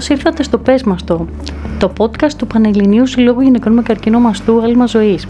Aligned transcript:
Καλώς 0.00 0.18
ήρθατε 0.18 0.42
στο 0.42 0.58
Πες 0.58 0.82
μας 0.82 1.04
το, 1.04 1.26
το 1.78 1.92
podcast 1.98 2.32
του 2.36 2.46
Πανελληνίου 2.46 3.06
Συλλόγου 3.06 3.40
Γυναικών 3.40 3.72
με 3.72 3.82
Καρκίνο 3.82 4.20
Μαστού 4.20 4.62
Άλμα 4.62 4.86
Ζωής. 4.86 5.26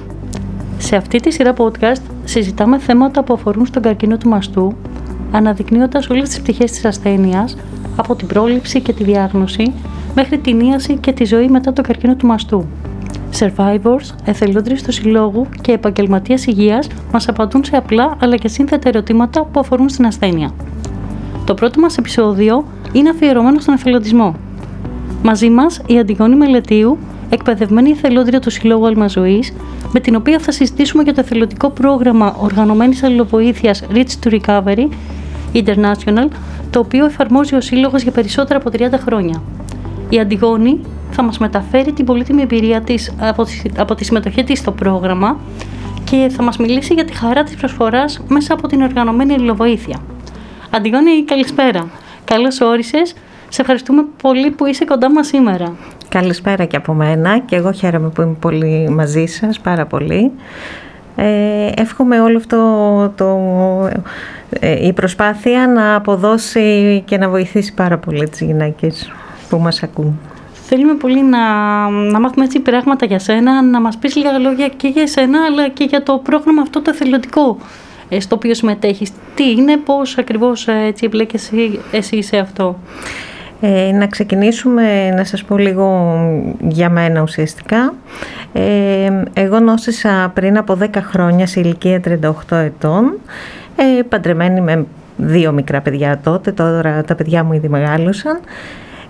Σε 0.78 0.96
αυτή 0.96 1.20
τη 1.20 1.30
σειρά 1.30 1.54
podcast 1.56 2.02
συζητάμε 2.24 2.78
θέματα 2.78 3.22
που 3.22 3.34
αφορούν 3.34 3.66
στον 3.66 3.82
καρκίνο 3.82 4.16
του 4.16 4.28
μαστού, 4.28 4.76
αναδεικνύοντας 5.30 6.08
όλες 6.08 6.28
τις 6.28 6.40
πτυχές 6.40 6.70
της 6.70 6.84
ασθένειας, 6.84 7.56
από 7.96 8.14
την 8.14 8.26
πρόληψη 8.26 8.80
και 8.80 8.92
τη 8.92 9.04
διάγνωση, 9.04 9.72
μέχρι 10.14 10.38
την 10.38 10.60
ίαση 10.60 10.96
και 10.96 11.12
τη 11.12 11.24
ζωή 11.24 11.48
μετά 11.48 11.72
τον 11.72 11.84
καρκίνο 11.84 12.14
του 12.16 12.26
μαστού. 12.26 12.66
Survivors, 13.38 14.14
εθελόντροι 14.24 14.82
του 14.82 14.92
Συλλόγου 14.92 15.46
και 15.60 15.72
επαγγελματίες 15.72 16.46
υγείας 16.46 16.88
μας 17.12 17.28
απαντούν 17.28 17.64
σε 17.64 17.76
απλά 17.76 18.16
αλλά 18.20 18.36
και 18.36 18.48
σύνθετα 18.48 18.88
ερωτήματα 18.88 19.44
που 19.44 19.60
αφορούν 19.60 19.88
στην 19.88 20.06
ασθένεια. 20.06 20.50
Το 21.44 21.54
πρώτο 21.54 21.80
μας 21.80 21.96
επεισόδιο 21.96 22.64
είναι 22.92 23.08
αφιερωμένο 23.08 23.60
στον 23.60 23.74
εθελοντισμό. 23.74 24.34
Μαζί 25.22 25.50
μας 25.50 25.80
η 25.86 25.98
Αντιγόνη 25.98 26.36
Μελετίου, 26.36 26.98
εκπαιδευμένη 27.30 27.90
εθελόντρια 27.90 28.40
του 28.40 28.50
Συλλόγου 28.50 28.86
Αλμαζωή, 28.86 29.44
με 29.92 30.00
την 30.00 30.14
οποία 30.14 30.38
θα 30.38 30.52
συζητήσουμε 30.52 31.02
για 31.02 31.14
το 31.14 31.20
εθελοντικό 31.20 31.70
πρόγραμμα 31.70 32.36
οργανωμένης 32.40 33.02
αλληλοβοήθεια 33.02 33.74
Reach 33.92 34.24
to 34.24 34.40
Recovery 34.40 34.88
International, 35.54 36.28
το 36.70 36.78
οποίο 36.78 37.04
εφαρμόζει 37.04 37.54
ο 37.54 37.60
Σύλλογος 37.60 38.02
για 38.02 38.12
περισσότερα 38.12 38.58
από 38.58 38.70
30 38.72 38.98
χρόνια. 39.04 39.42
Η 40.08 40.18
Αντιγόνη 40.20 40.80
θα 41.10 41.22
μας 41.22 41.38
μεταφέρει 41.38 41.92
την 41.92 42.04
πολύτιμη 42.04 42.42
εμπειρία 42.42 42.80
της 42.80 43.14
από 43.20 43.44
τη, 43.44 43.62
από 43.76 43.94
τη 43.94 44.04
συμμετοχή 44.04 44.44
της 44.44 44.58
στο 44.58 44.72
πρόγραμμα 44.72 45.38
και 46.10 46.30
θα 46.36 46.42
μας 46.42 46.56
μιλήσει 46.56 46.94
για 46.94 47.04
τη 47.04 47.12
χαρά 47.12 47.42
της 47.42 47.54
προσφοράς 47.54 48.20
μέσα 48.28 48.54
από 48.54 48.66
την 48.66 48.82
οργανωμένη 48.82 49.32
αλληλοβοήθεια. 49.32 49.98
Αντιγόνη, 50.70 51.24
καλησπέρα. 51.24 51.88
Καλώς 52.24 52.60
όρισες. 52.60 53.14
Σε 53.52 53.60
ευχαριστούμε 53.60 54.04
πολύ 54.22 54.50
που 54.50 54.66
είσαι 54.66 54.84
κοντά 54.84 55.10
μας 55.10 55.26
σήμερα. 55.26 55.72
Καλησπέρα 56.08 56.64
και 56.64 56.76
από 56.76 56.92
μένα 56.92 57.38
και 57.38 57.56
εγώ 57.56 57.72
χαίρομαι 57.72 58.08
που 58.08 58.22
είμαι 58.22 58.36
πολύ 58.40 58.88
μαζί 58.88 59.26
σας, 59.26 59.60
πάρα 59.60 59.86
πολύ. 59.86 60.30
Ε, 61.16 61.70
εύχομαι 61.76 62.20
όλο 62.20 62.36
αυτό 62.36 62.58
το, 63.16 63.38
ε, 64.50 64.86
η 64.86 64.92
προσπάθεια 64.92 65.66
να 65.66 65.94
αποδώσει 65.94 67.02
και 67.06 67.18
να 67.18 67.28
βοηθήσει 67.28 67.74
πάρα 67.74 67.98
πολύ 67.98 68.28
τις 68.28 68.40
γυναίκες 68.40 69.12
που 69.48 69.58
μας 69.58 69.82
ακούν. 69.82 70.18
Θέλουμε 70.52 70.94
πολύ 70.94 71.22
να, 71.22 71.38
να 71.88 72.20
μάθουμε 72.20 72.44
έτσι 72.44 72.60
πράγματα 72.60 73.06
για 73.06 73.18
σένα, 73.18 73.62
να 73.62 73.80
μας 73.80 73.96
πεις 73.96 74.16
λίγα 74.16 74.38
λόγια 74.38 74.68
και 74.68 74.88
για 74.88 75.06
σένα, 75.06 75.38
αλλά 75.44 75.68
και 75.68 75.84
για 75.84 76.02
το 76.02 76.18
πρόγραμμα 76.18 76.62
αυτό 76.62 76.82
το 76.82 76.90
εθελοντικό 76.94 77.58
ε, 78.08 78.20
στο 78.20 78.34
οποίο 78.34 78.54
συμμετέχεις. 78.54 79.10
Τι 79.34 79.50
είναι, 79.50 79.76
πώς 79.76 80.18
ακριβώς 80.18 80.68
ε, 80.68 80.84
έτσι 80.86 81.04
εμπλέκεσαι 81.04 81.70
εσύ 81.92 82.22
σε 82.22 82.36
αυτό; 82.36 82.78
Ε, 83.60 83.92
να 83.92 84.06
ξεκινήσουμε 84.06 85.10
να 85.10 85.24
σας 85.24 85.44
πω 85.44 85.56
λίγο 85.56 86.18
για 86.68 86.90
μένα 86.90 87.22
ουσιαστικά. 87.22 87.94
Ε, 88.52 89.22
εγώ 89.32 89.60
νόσησα 89.60 90.30
πριν 90.34 90.58
από 90.58 90.78
10 90.80 90.88
χρόνια 91.02 91.46
σε 91.46 91.60
ηλικία 91.60 92.00
38 92.00 92.56
ετών, 92.56 93.18
ε, 93.76 94.02
παντρεμένη 94.02 94.60
με 94.60 94.86
δύο 95.16 95.52
μικρά 95.52 95.80
παιδιά 95.80 96.20
τότε, 96.22 96.52
τώρα 96.52 97.04
τα 97.04 97.14
παιδιά 97.14 97.44
μου 97.44 97.52
ήδη 97.52 97.68
μεγάλωσαν. 97.68 98.40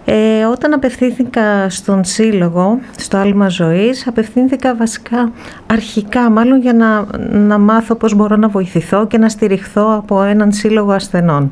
Ε, 0.05 0.45
όταν 0.45 0.73
απευθύνθηκα 0.73 1.71
στον 1.71 2.05
Σύλλογο, 2.05 2.79
στο 2.97 3.17
Άλμα 3.17 3.49
Ζωής, 3.49 4.07
απευθύνθηκα 4.07 4.75
βασικά 4.75 5.33
αρχικά 5.67 6.31
μάλλον 6.31 6.61
για 6.61 6.73
να, 6.73 7.07
να 7.29 7.59
μάθω 7.59 7.95
πώς 7.95 8.15
μπορώ 8.15 8.37
να 8.37 8.49
βοηθηθώ 8.49 9.07
και 9.07 9.19
να 9.19 9.29
στηριχθώ 9.29 9.95
από 9.97 10.23
έναν 10.23 10.53
Σύλλογο 10.53 10.93
ασθενών. 10.93 11.51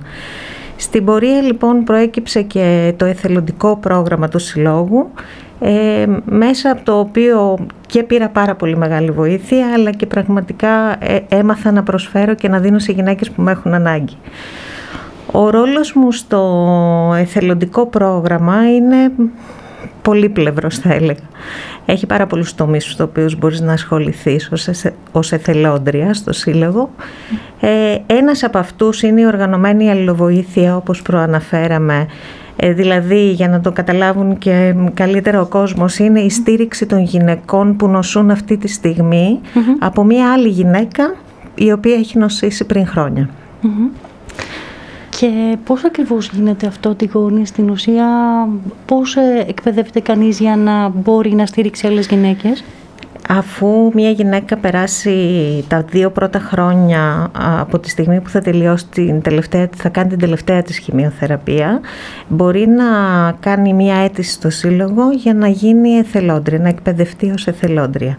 Στην 0.80 1.04
πορεία 1.04 1.42
λοιπόν 1.42 1.84
προέκυψε 1.84 2.42
και 2.42 2.94
το 2.96 3.04
εθελοντικό 3.04 3.76
πρόγραμμα 3.76 4.28
του 4.28 4.38
Συλλόγου, 4.38 5.10
ε, 5.60 6.06
μέσα 6.24 6.70
από 6.70 6.84
το 6.84 6.98
οποίο 6.98 7.58
και 7.86 8.02
πήρα 8.02 8.28
πάρα 8.28 8.54
πολύ 8.54 8.76
μεγάλη 8.76 9.10
βοήθεια, 9.10 9.72
αλλά 9.74 9.90
και 9.90 10.06
πραγματικά 10.06 10.96
ε, 10.98 11.18
έμαθα 11.28 11.72
να 11.72 11.82
προσφέρω 11.82 12.34
και 12.34 12.48
να 12.48 12.58
δίνω 12.58 12.78
σε 12.78 12.92
γυναίκες 12.92 13.30
που 13.30 13.42
με 13.42 13.50
έχουν 13.50 13.74
ανάγκη. 13.74 14.16
Ο 15.32 15.50
ρόλος 15.50 15.92
μου 15.92 16.12
στο 16.12 17.14
εθελοντικό 17.18 17.86
πρόγραμμα 17.86 18.74
είναι 18.74 19.12
πολύπλευρος 20.08 20.78
θα 20.78 20.94
έλεγα. 20.94 21.28
Έχει 21.86 22.06
πάρα 22.06 22.26
πολλούς 22.26 22.54
τομείς 22.54 22.84
στους 22.84 23.00
οποίους 23.00 23.38
μπορείς 23.38 23.60
να 23.60 23.72
ασχοληθείς 23.72 24.52
ως, 24.52 24.68
ως 25.12 25.32
εθελόντρια 25.32 26.14
στο 26.14 26.32
Σύλλογο. 26.32 26.90
Ε, 27.60 27.96
ένας 28.06 28.42
από 28.42 28.58
αυτούς 28.58 29.02
είναι 29.02 29.20
η 29.20 29.26
οργανωμένη 29.26 29.90
αλληλοβοήθεια 29.90 30.76
όπως 30.76 31.02
προαναφέραμε 31.02 32.06
ε, 32.56 32.72
δηλαδή 32.72 33.30
για 33.30 33.48
να 33.48 33.60
το 33.60 33.72
καταλάβουν 33.72 34.38
και 34.38 34.74
καλύτερα 34.94 35.40
ο 35.40 35.46
κόσμος 35.46 35.98
είναι 35.98 36.20
η 36.20 36.30
στήριξη 36.30 36.86
των 36.86 37.02
γυναικών 37.02 37.76
που 37.76 37.88
νοσούν 37.88 38.30
αυτή 38.30 38.56
τη 38.56 38.68
στιγμη 38.68 39.40
από 39.78 40.04
μια 40.04 40.32
άλλη 40.32 40.48
γυναίκα 40.48 41.14
η 41.54 41.72
οποία 41.72 41.94
έχει 41.94 42.18
νοσήσει 42.18 42.64
πριν 42.64 42.86
χρόνια. 42.86 43.28
Και 45.20 45.56
πώς 45.64 45.84
ακριβώς 45.84 46.28
γίνεται 46.28 46.66
αυτό 46.66 46.94
τη 46.94 47.06
γονή 47.06 47.46
στην 47.46 47.70
ουσία, 47.70 48.06
πώς 48.86 49.16
ε, 49.16 49.44
εκπαιδεύεται 49.48 50.00
κανείς 50.00 50.40
για 50.40 50.56
να 50.56 50.88
μπορεί 50.88 51.34
να 51.34 51.46
στήριξει 51.46 51.86
άλλες 51.86 52.06
γυναίκες; 52.06 52.64
Αφού 53.28 53.90
μια 53.94 54.10
γυναίκα 54.10 54.56
περάσει 54.56 55.64
τα 55.68 55.82
δύο 55.82 56.10
πρώτα 56.10 56.38
χρόνια 56.38 57.30
από 57.32 57.78
τη 57.78 57.88
στιγμή 57.88 58.20
που 58.20 58.28
θα 58.28 58.40
τελειώσει 58.40 58.86
την 58.86 59.22
τελευταία, 59.22 59.68
θα 59.76 59.88
κάνει 59.88 60.08
την 60.08 60.18
τελευταία 60.18 60.62
της 60.62 60.78
χημειοθεραπεία, 60.78 61.80
μπορεί 62.28 62.66
να 62.66 62.84
κάνει 63.40 63.72
μια 63.72 63.96
αίτηση 63.96 64.32
στο 64.32 64.50
σύλλογο 64.50 65.10
για 65.12 65.34
να 65.34 65.48
γίνει 65.48 65.90
εθελόντρια, 65.90 66.58
να 66.58 66.68
εκπαιδευτεί 66.68 67.30
ως 67.30 67.46
εθελόντρια. 67.46 68.16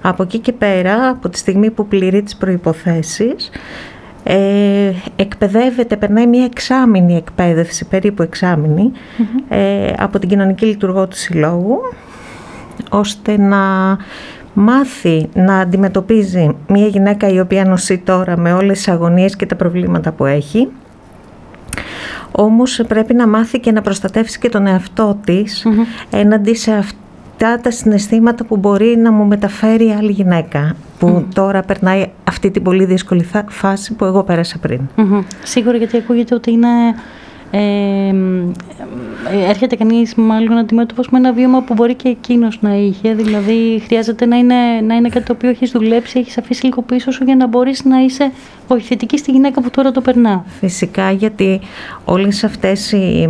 Από 0.00 0.22
εκεί 0.22 0.38
και 0.38 0.52
πέρα, 0.52 1.08
από 1.08 1.28
τη 1.28 1.38
στιγμή 1.38 1.70
που 1.70 1.86
πληρεί 1.86 2.22
τις 2.22 2.36
προϋποθέσεις, 2.36 3.50
ε, 4.30 4.92
εκπαιδεύεται, 5.16 5.96
περνάει 5.96 6.26
μια 6.26 6.44
εξάμηνη 6.44 7.16
εκπαίδευση, 7.16 7.84
περίπου 7.84 8.28
ε, 9.48 9.92
από 9.98 10.18
την 10.18 10.28
κοινωνική 10.28 10.66
λειτουργό 10.66 11.08
του 11.08 11.16
Συλλόγου, 11.16 11.78
ώστε 12.90 13.38
να 13.38 13.58
μάθει 14.52 15.28
να 15.34 15.58
αντιμετωπίζει 15.58 16.56
μια 16.68 16.86
γυναίκα 16.86 17.28
η 17.28 17.40
οποία 17.40 17.64
νοσεί 17.64 17.98
τώρα 17.98 18.36
με 18.36 18.52
όλες 18.52 18.76
τις 18.76 18.88
αγωνίες 18.88 19.36
και 19.36 19.46
τα 19.46 19.56
προβλήματα 19.56 20.12
που 20.12 20.24
έχει, 20.24 20.68
όμως 22.32 22.82
πρέπει 22.88 23.14
να 23.14 23.28
μάθει 23.28 23.60
και 23.60 23.72
να 23.72 23.82
προστατεύσει 23.82 24.38
και 24.38 24.48
τον 24.48 24.66
εαυτό 24.66 25.18
της 25.24 25.66
έναντι 26.10 26.54
σε 26.54 26.72
αυτό 26.72 27.07
αυτά 27.44 27.60
τα 27.60 27.70
συναισθήματα 27.70 28.44
που 28.44 28.56
μπορεί 28.56 28.96
να 28.96 29.12
μου 29.12 29.24
μεταφέρει 29.24 29.90
άλλη 29.90 30.12
γυναίκα 30.12 30.76
που 30.98 31.26
τώρα 31.34 31.62
περνάει 31.62 32.06
αυτή 32.24 32.50
την 32.50 32.62
πολύ 32.62 32.84
δύσκολη 32.84 33.26
φάση 33.48 33.94
που 33.94 34.04
εγώ 34.04 34.22
πέρασα 34.22 34.58
πριν. 34.58 34.80
Σίγουρα 35.42 35.76
γιατί 35.76 35.96
ακούγεται 35.96 36.34
ότι 36.34 36.50
είναι... 36.50 36.68
Ε, 37.50 38.14
έρχεται 39.48 39.76
κανείς 39.76 40.14
μάλλον 40.14 40.58
αντιμέτωπος 40.58 41.08
με 41.08 41.18
ένα 41.18 41.32
βίωμα 41.32 41.62
που 41.62 41.74
μπορεί 41.74 41.94
και 41.94 42.08
εκείνος 42.08 42.58
να 42.60 42.74
είχε. 42.74 43.14
Δηλαδή 43.14 43.82
χρειάζεται 43.84 44.26
να 44.26 44.36
είναι, 44.36 44.54
να 44.86 44.94
είναι 44.94 45.08
κάτι 45.08 45.24
το 45.24 45.32
οποίο 45.32 45.48
έχεις 45.48 45.70
δουλέψει 45.70 46.18
έχεις 46.18 46.38
αφήσει 46.38 46.64
λίγο 46.64 46.82
πίσω 46.82 47.10
σου 47.10 47.24
για 47.24 47.36
να 47.36 47.46
μπορείς 47.46 47.84
να 47.84 47.98
είσαι 47.98 48.32
βοηθητική 48.68 49.18
στη 49.18 49.30
γυναίκα 49.30 49.60
που 49.60 49.70
τώρα 49.70 49.90
το 49.90 50.00
περνά. 50.00 50.44
Φυσικά 50.60 51.10
γιατί 51.10 51.60
όλες 52.04 52.44
αυτές 52.44 52.92
οι 52.92 53.28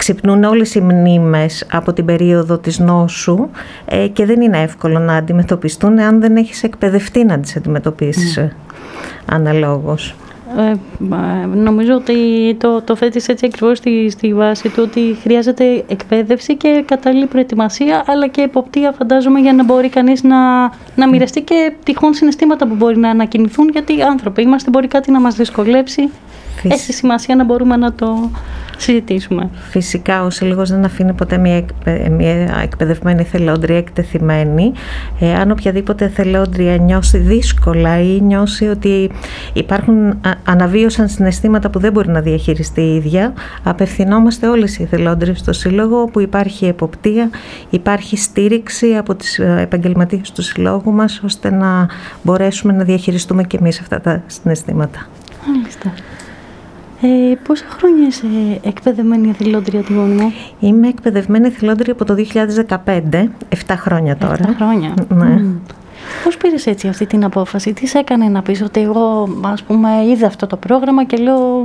ξυπνούν 0.00 0.44
όλες 0.44 0.74
οι 0.74 0.80
μνήμες 0.80 1.66
από 1.72 1.92
την 1.92 2.04
περίοδο 2.04 2.58
της 2.58 2.78
νόσου 2.78 3.48
ε, 3.84 4.08
και 4.08 4.26
δεν 4.26 4.40
είναι 4.40 4.58
εύκολο 4.62 4.98
να 4.98 5.14
αντιμετωπιστούν 5.14 5.98
αν 5.98 6.20
δεν 6.20 6.36
έχεις 6.36 6.62
εκπαιδευτεί 6.62 7.24
να 7.24 7.38
τις 7.38 7.56
αντιμετωπίσεις 7.56 8.38
mm. 8.40 8.48
αναλόγως. 9.26 10.14
Ε, 10.58 10.74
νομίζω 11.54 11.94
ότι 11.94 12.14
το, 12.58 12.82
το 12.82 12.96
θέτεις 12.96 13.28
έτσι 13.28 13.46
ακριβώς 13.46 13.78
στη, 13.78 14.10
στη 14.10 14.34
βάση 14.34 14.68
του 14.68 14.82
ότι 14.86 15.16
χρειάζεται 15.22 15.84
εκπαίδευση 15.88 16.56
και 16.56 16.84
κατάλληλη 16.86 17.26
προετοιμασία 17.26 18.04
αλλά 18.06 18.26
και 18.26 18.40
εποπτεία 18.40 18.92
φαντάζομαι 18.92 19.40
για 19.40 19.52
να 19.52 19.64
μπορεί 19.64 19.88
κανείς 19.88 20.22
να, 20.22 20.62
να 20.94 21.08
μοιραστεί 21.10 21.42
και 21.42 21.72
τυχόν 21.84 22.14
συναισθήματα 22.14 22.66
που 22.66 22.74
μπορεί 22.74 22.98
να 22.98 23.10
ανακοινηθούν 23.10 23.68
γιατί 23.68 24.02
άνθρωποι 24.02 24.42
είμαστε, 24.42 24.70
μπορεί 24.70 24.88
κάτι 24.88 25.10
να 25.10 25.20
μας 25.20 25.34
δυσκολέψει. 25.34 26.08
Έχει 26.62 26.92
σημασία 26.92 27.36
να 27.36 27.44
μπορούμε 27.44 27.76
να 27.76 27.92
το 27.92 28.30
συζητήσουμε. 28.82 29.50
Φυσικά 29.70 30.24
ο 30.24 30.30
Σύλλογος 30.30 30.70
δεν 30.70 30.84
αφήνει 30.84 31.12
ποτέ 31.12 31.38
μια, 31.38 31.64
μια 32.10 32.60
εκπαιδευμένη 32.62 33.22
θελόντρια 33.22 33.76
εκτεθειμένη. 33.76 34.72
Ε, 35.20 35.34
αν 35.34 35.50
οποιαδήποτε 35.50 36.08
θελόντρια 36.08 36.76
νιώσει 36.76 37.18
δύσκολα 37.18 38.00
ή 38.00 38.20
νιώσει 38.20 38.66
ότι 38.66 39.10
υπάρχουν, 39.52 40.20
αναβίωσαν 40.44 41.08
συναισθήματα 41.08 41.70
που 41.70 41.78
δεν 41.78 41.92
μπορεί 41.92 42.08
να 42.08 42.20
διαχειριστεί 42.20 42.80
η 42.80 42.94
ίδια, 42.94 43.32
απευθυνόμαστε 43.62 44.48
όλες 44.48 44.78
οι 44.78 44.84
θελόντριες 44.84 45.38
στο 45.38 45.52
Σύλλογο 45.52 46.00
όπου 46.00 46.20
υπάρχει 46.20 46.66
εποπτεία, 46.66 47.30
υπάρχει 47.70 48.16
στήριξη 48.16 48.96
από 48.96 49.14
τις 49.14 49.38
ε, 49.38 49.56
επαγγελματίες 49.60 50.32
του 50.32 50.42
Συλλόγου 50.42 50.92
μας 50.92 51.20
ώστε 51.24 51.50
να 51.50 51.88
μπορέσουμε 52.22 52.72
να 52.72 52.84
διαχειριστούμε 52.84 53.42
και 53.42 53.56
εμείς 53.56 53.80
αυτά 53.80 54.00
τα 54.00 54.22
συναισθήματα. 54.26 55.08
Μάλιστα. 55.46 55.92
Ε, 57.02 57.34
πόσα 57.46 57.64
χρόνια 57.78 58.06
είσαι 58.06 58.26
εκπαιδευμένη 58.62 59.28
εθελόντρια 59.28 59.82
του 59.82 59.92
μου; 59.92 60.32
Είμαι 60.60 60.88
εκπαιδευμένη 60.88 61.46
εθελόντρια 61.46 61.92
από 61.92 62.04
το 62.04 62.14
2015, 62.14 63.28
7 63.66 63.74
χρόνια 63.76 64.16
τώρα. 64.16 64.36
7 64.36 64.54
χρόνια. 64.56 64.94
Ναι. 65.08 65.42
Πώς 66.24 66.36
πήρες 66.36 66.66
έτσι 66.66 66.88
αυτή 66.88 67.06
την 67.06 67.24
απόφαση, 67.24 67.72
τι 67.72 67.86
σε 67.86 67.98
έκανε 67.98 68.28
να 68.28 68.42
πεις 68.42 68.62
ότι 68.62 68.80
εγώ 68.80 69.28
ας 69.42 69.62
πούμε 69.62 69.88
είδα 70.10 70.26
αυτό 70.26 70.46
το 70.46 70.56
πρόγραμμα 70.56 71.04
και 71.04 71.16
λέω 71.16 71.64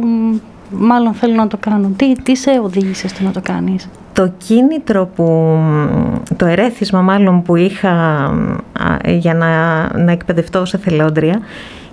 μάλλον 0.69 1.13
θέλω 1.13 1.35
να 1.35 1.47
το 1.47 1.57
κάνω. 1.59 1.91
Τι, 1.95 2.13
τι 2.23 2.35
σε 2.35 2.59
οδήγησε 2.63 3.07
στο 3.07 3.23
να 3.23 3.31
το 3.31 3.41
κάνεις; 3.43 3.89
Το 4.13 4.31
κίνητρο 4.37 5.05
που, 5.15 5.57
το 6.35 6.45
ερέθισμα 6.45 7.01
μάλλον 7.01 7.41
που 7.41 7.55
είχα 7.55 7.93
για 9.05 9.33
να, 9.33 9.47
να 9.97 10.11
εκπαιδευτώ 10.11 10.59
ως 10.59 10.73
εθελόντρια 10.73 11.41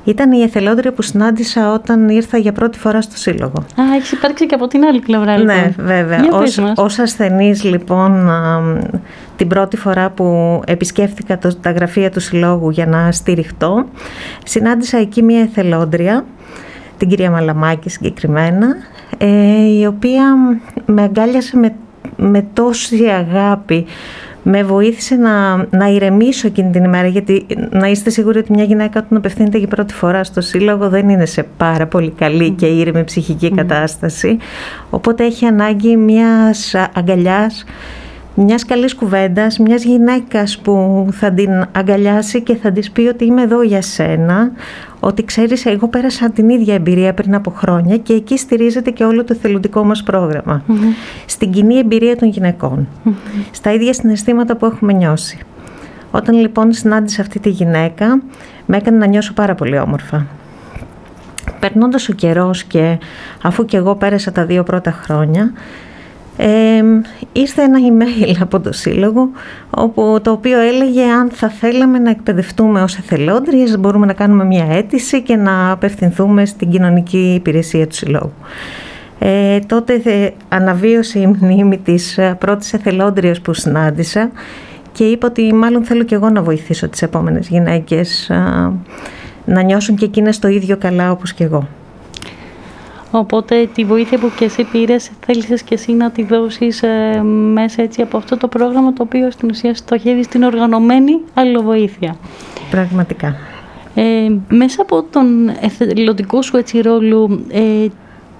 ήταν 0.04 0.32
η 0.32 0.42
εθελόντρια 0.42 0.92
που 0.92 1.02
συνάντησα 1.02 1.72
όταν 1.72 2.08
ήρθα 2.08 2.38
για 2.38 2.52
πρώτη 2.52 2.78
φορά 2.78 3.02
στο 3.02 3.16
Σύλλογο. 3.16 3.58
Α, 3.58 3.94
έχεις 3.96 4.12
υπάρξει 4.12 4.46
και 4.46 4.54
από 4.54 4.66
την 4.66 4.84
άλλη 4.84 5.00
πλευρά, 5.00 5.36
λοιπόν. 5.36 5.56
Ναι, 5.56 5.74
βέβαια. 5.78 6.20
Ως, 6.30 6.58
ως 6.76 6.98
ασθενής, 6.98 7.64
λοιπόν, 7.64 8.30
την 9.36 9.48
πρώτη 9.48 9.76
φορά 9.76 10.10
που 10.10 10.60
επισκέφθηκα 10.66 11.38
το, 11.38 11.56
τα 11.56 11.70
γραφεία 11.70 12.10
του 12.10 12.20
Συλλόγου 12.20 12.70
για 12.70 12.86
να 12.86 13.12
στηριχτώ, 13.12 13.84
συνάντησα 14.44 14.98
εκεί 14.98 15.22
μια 15.22 15.40
εθελόντρια, 15.40 16.24
την 16.96 17.08
κυρία 17.08 17.30
Μαλαμάκη 17.30 17.88
συγκεκριμένα, 17.90 18.76
ε, 19.18 19.26
η 19.80 19.86
οποία 19.86 20.24
με 20.86 21.02
αγκάλιασε 21.02 21.56
με, 21.56 21.74
με 22.16 22.46
τόση 22.52 23.04
αγάπη 23.04 23.86
με 24.42 24.62
βοήθησε 24.62 25.14
να, 25.14 25.56
να 25.56 25.86
ηρεμήσω 25.86 26.46
εκείνη 26.46 26.70
την 26.70 26.84
ημέρα 26.84 27.06
γιατί 27.06 27.46
να 27.70 27.86
είστε 27.86 28.10
σίγουροι 28.10 28.38
ότι 28.38 28.52
μια 28.52 28.64
γυναίκα 28.64 29.00
όταν 29.04 29.18
απευθύνεται 29.18 29.58
για 29.58 29.68
πρώτη 29.68 29.94
φορά 29.94 30.24
στο 30.24 30.40
σύλλογο 30.40 30.88
δεν 30.88 31.08
είναι 31.08 31.26
σε 31.26 31.46
πάρα 31.56 31.86
πολύ 31.86 32.10
καλή 32.10 32.50
και 32.50 32.66
ήρεμη 32.66 33.04
ψυχική 33.04 33.50
κατάσταση. 33.50 34.36
Οπότε 34.90 35.24
έχει 35.24 35.46
ανάγκη 35.46 35.96
μιας 35.96 36.74
αγκαλιάς 36.94 37.64
μιας 38.34 38.64
καλής 38.64 38.94
κουβέντας, 38.94 39.58
μιας 39.58 39.84
γυναίκας 39.84 40.58
που 40.58 41.06
θα 41.12 41.32
την 41.32 41.50
αγκαλιάσει 41.72 42.42
και 42.42 42.54
θα 42.54 42.72
της 42.72 42.90
πει 42.90 43.00
ότι 43.00 43.24
είμαι 43.24 43.42
εδώ 43.42 43.62
για 43.62 43.82
σένα, 43.82 44.52
ότι 45.04 45.24
ξέρεις 45.24 45.66
εγώ 45.66 45.88
πέρασα 45.88 46.30
την 46.30 46.48
ίδια 46.48 46.74
εμπειρία 46.74 47.14
πριν 47.14 47.34
από 47.34 47.50
χρόνια 47.50 47.96
και 47.96 48.12
εκεί 48.12 48.38
στηρίζεται 48.38 48.90
και 48.90 49.04
όλο 49.04 49.24
το 49.24 49.34
θελοντικό 49.34 49.84
μας 49.84 50.02
πρόγραμμα. 50.02 50.62
Στην 51.26 51.50
κοινή 51.50 51.78
εμπειρία 51.78 52.16
των 52.16 52.28
γυναικών, 52.28 52.88
στα 53.50 53.72
ίδια 53.72 53.92
συναισθήματα 53.92 54.56
που 54.56 54.66
έχουμε 54.66 54.92
νιώσει. 54.92 55.38
Όταν 56.10 56.34
λοιπόν 56.34 56.72
συνάντησα 56.72 57.22
αυτή 57.22 57.38
τη 57.38 57.48
γυναίκα, 57.48 58.22
με 58.66 58.76
έκανε 58.76 58.96
να 58.96 59.06
νιώσω 59.06 59.32
πάρα 59.32 59.54
πολύ 59.54 59.78
όμορφα. 59.78 60.26
Περνώντας 61.60 62.08
ο 62.08 62.12
καιρός 62.12 62.64
και 62.64 62.98
αφού 63.42 63.64
και 63.64 63.76
εγώ 63.76 63.94
πέρασα 63.94 64.32
τα 64.32 64.44
δύο 64.44 64.62
πρώτα 64.62 64.90
χρόνια, 64.90 65.52
ε, 66.36 66.82
ήρθε 67.32 67.62
ένα 67.62 67.78
email 67.78 68.36
από 68.40 68.60
το 68.60 68.72
Σύλλογο 68.72 69.30
όπου, 69.70 70.18
το 70.22 70.30
οποίο 70.30 70.60
έλεγε 70.60 71.04
αν 71.04 71.30
θα 71.30 71.48
θέλαμε 71.48 71.98
να 71.98 72.10
εκπαιδευτούμε 72.10 72.82
ως 72.82 72.96
εθελόντριες 72.96 73.78
μπορούμε 73.78 74.06
να 74.06 74.12
κάνουμε 74.12 74.44
μια 74.44 74.66
αίτηση 74.70 75.22
και 75.22 75.36
να 75.36 75.70
απευθυνθούμε 75.70 76.44
στην 76.44 76.70
κοινωνική 76.70 77.34
υπηρεσία 77.34 77.86
του 77.86 77.94
Συλλόγου. 77.94 78.32
Ε, 79.18 79.58
τότε 79.58 80.02
αναβίωσε 80.48 81.18
η 81.18 81.26
μνήμη 81.26 81.78
της 81.78 82.18
ε, 82.18 82.36
πρώτης 82.38 82.72
εθελόντριας 82.72 83.40
που 83.40 83.52
συνάντησα 83.52 84.30
και 84.92 85.04
είπα 85.04 85.26
ότι 85.26 85.54
μάλλον 85.54 85.84
θέλω 85.84 86.02
και 86.02 86.14
εγώ 86.14 86.30
να 86.30 86.42
βοηθήσω 86.42 86.88
τις 86.88 87.02
επόμενες 87.02 87.48
γυναίκες 87.48 88.30
να 89.44 89.62
νιώσουν 89.62 89.96
και 89.96 90.04
εκείνες 90.04 90.38
το 90.38 90.48
ίδιο 90.48 90.76
καλά 90.76 91.10
όπως 91.10 91.32
και 91.32 91.44
εγώ. 91.44 91.68
Οπότε 93.14 93.68
τη 93.74 93.84
βοήθεια 93.84 94.18
που 94.18 94.30
και 94.38 94.44
εσύ 94.44 94.64
πήρες 94.64 95.10
θέλησες 95.26 95.62
και 95.62 95.74
εσύ 95.74 95.92
να 95.92 96.10
τη 96.10 96.22
δώσεις 96.22 96.82
ε, 96.82 97.22
μέσα 97.52 97.82
έτσι 97.82 98.02
από 98.02 98.16
αυτό 98.16 98.36
το 98.36 98.48
πρόγραμμα 98.48 98.92
το 98.92 99.02
οποίο 99.02 99.30
στην 99.30 99.50
ουσία 99.50 99.74
στοχεύει 99.74 100.22
στην 100.22 100.42
οργανωμένη 100.42 101.20
αλληλοβοήθεια. 101.34 102.16
Πραγματικά. 102.70 103.36
Ε, 103.94 104.28
μέσα 104.48 104.82
από 104.82 105.02
τον 105.02 105.48
εθελοντικό 105.60 106.42
σου 106.42 106.56
έτσι 106.56 106.80
ρόλο, 106.80 107.44
ε, 107.48 107.86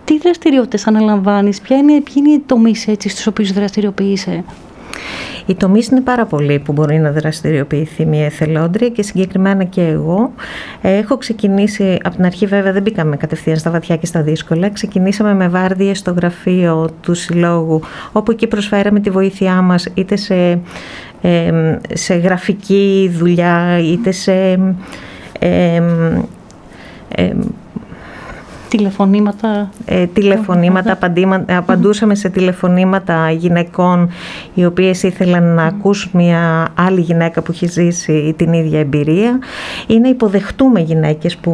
τι 0.04 0.18
δραστηριότητες 0.18 0.86
αναλαμβάνεις, 0.86 1.60
ποια 1.60 1.76
είναι, 1.76 1.92
ποιοι 2.00 2.14
είναι 2.16 2.30
οι 2.30 2.42
τομείς 2.46 2.86
έτσι 2.88 3.08
στους 3.08 3.26
οποίους 3.26 3.52
δραστηριοποιείσαι; 3.52 4.44
Οι 5.46 5.54
τομείς 5.54 5.86
είναι 5.88 6.00
πάρα 6.00 6.26
πολλοί 6.26 6.58
που 6.58 6.72
μπορεί 6.72 6.98
να 6.98 7.10
δραστηριοποιηθεί 7.10 8.06
μια 8.06 8.24
εθελόντρια 8.24 8.88
και 8.88 9.02
συγκεκριμένα 9.02 9.64
και 9.64 9.82
εγώ. 9.82 10.32
Έχω 10.82 11.16
ξεκινήσει, 11.16 11.98
από 12.02 12.16
την 12.16 12.24
αρχή 12.24 12.46
βέβαια 12.46 12.72
δεν 12.72 12.82
μπήκαμε 12.82 13.16
κατευθείαν 13.16 13.56
στα 13.56 13.70
βαθιά 13.70 13.96
και 13.96 14.06
στα 14.06 14.22
δύσκολα. 14.22 14.70
Ξεκινήσαμε 14.70 15.34
με 15.34 15.48
βάρδιες 15.48 15.98
στο 15.98 16.12
γραφείο 16.12 16.90
του 17.00 17.14
Συλλόγου, 17.14 17.80
όπου 18.12 18.30
εκεί 18.30 18.46
προσφέραμε 18.46 19.00
τη 19.00 19.10
βοήθειά 19.10 19.62
μας 19.62 19.88
είτε 19.94 20.16
σε, 20.16 20.60
σε 21.92 22.14
γραφική 22.14 23.10
δουλειά, 23.18 23.78
είτε 23.78 24.10
σε... 24.10 24.58
Τηλεφωνήματα. 28.76 29.70
Ε, 29.84 30.06
τηλεφωνήματα, 30.06 30.98
απαντούσαμε 31.46 32.14
σε 32.14 32.28
τηλεφωνήματα 32.28 33.30
γυναικών 33.30 34.10
οι 34.54 34.64
οποίες 34.64 35.02
ήθελαν 35.02 35.44
να 35.54 35.64
ακούσουν 35.64 36.10
μια 36.14 36.68
άλλη 36.74 37.00
γυναίκα 37.00 37.42
που 37.42 37.52
έχει 37.52 37.66
ζήσει 37.66 38.34
την 38.36 38.52
ίδια 38.52 38.78
εμπειρία 38.78 39.38
ή 39.86 39.98
να 39.98 40.08
υποδεχτούμε 40.08 40.80
γυναίκες 40.80 41.36
που, 41.36 41.52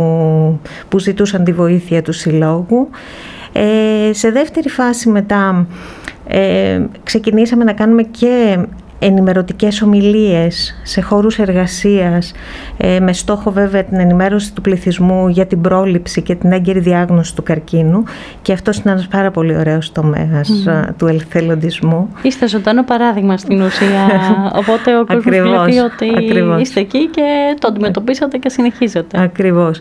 που 0.88 0.98
ζητούσαν 0.98 1.44
τη 1.44 1.52
βοήθεια 1.52 2.02
του 2.02 2.12
συλλόγου. 2.12 2.88
Ε, 3.52 4.12
σε 4.12 4.30
δεύτερη 4.30 4.68
φάση 4.68 5.08
μετά 5.08 5.66
ε, 6.26 6.80
ξεκινήσαμε 7.02 7.64
να 7.64 7.72
κάνουμε 7.72 8.02
και 8.02 8.58
ενημερωτικές 8.98 9.82
ομιλίες 9.82 10.80
σε 10.82 11.00
χώρους 11.00 11.38
εργασίας 11.38 12.32
ε, 12.76 13.00
με 13.00 13.12
στόχο 13.12 13.50
βέβαια 13.50 13.84
την 13.84 13.98
ενημέρωση 14.00 14.52
του 14.52 14.60
πληθυσμού 14.60 15.28
για 15.28 15.46
την 15.46 15.60
πρόληψη 15.60 16.22
και 16.22 16.34
την 16.34 16.52
έγκαιρη 16.52 16.80
διάγνωση 16.80 17.34
του 17.34 17.42
καρκίνου 17.42 18.02
και 18.42 18.52
αυτό 18.52 18.70
είναι 18.72 18.90
ένας 18.92 19.06
πάρα 19.06 19.30
πολύ 19.30 19.56
ωραίος 19.56 19.92
τομέας 19.92 20.50
του 20.96 21.06
ελθελοντισμού. 21.06 22.08
Είστε 22.22 22.48
ζωντανό 22.48 22.84
παράδειγμα 22.84 23.36
στην 23.36 23.60
ουσία, 23.60 24.08
οπότε 24.60 24.98
ο 24.98 25.04
κόσμος 25.06 25.24
βλέπει 25.24 25.78
ότι 25.78 26.12
ακριβώς. 26.16 26.60
είστε 26.60 26.80
εκεί 26.80 27.06
και 27.06 27.56
το 27.58 27.68
αντιμετωπίσατε 27.68 28.38
και 28.38 28.48
συνεχίζετε. 28.48 29.22
Ακριβώς. 29.22 29.80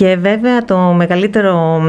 Και 0.00 0.16
βέβαια 0.20 0.64
το 0.64 0.78
μεγαλύτερο 0.78 1.82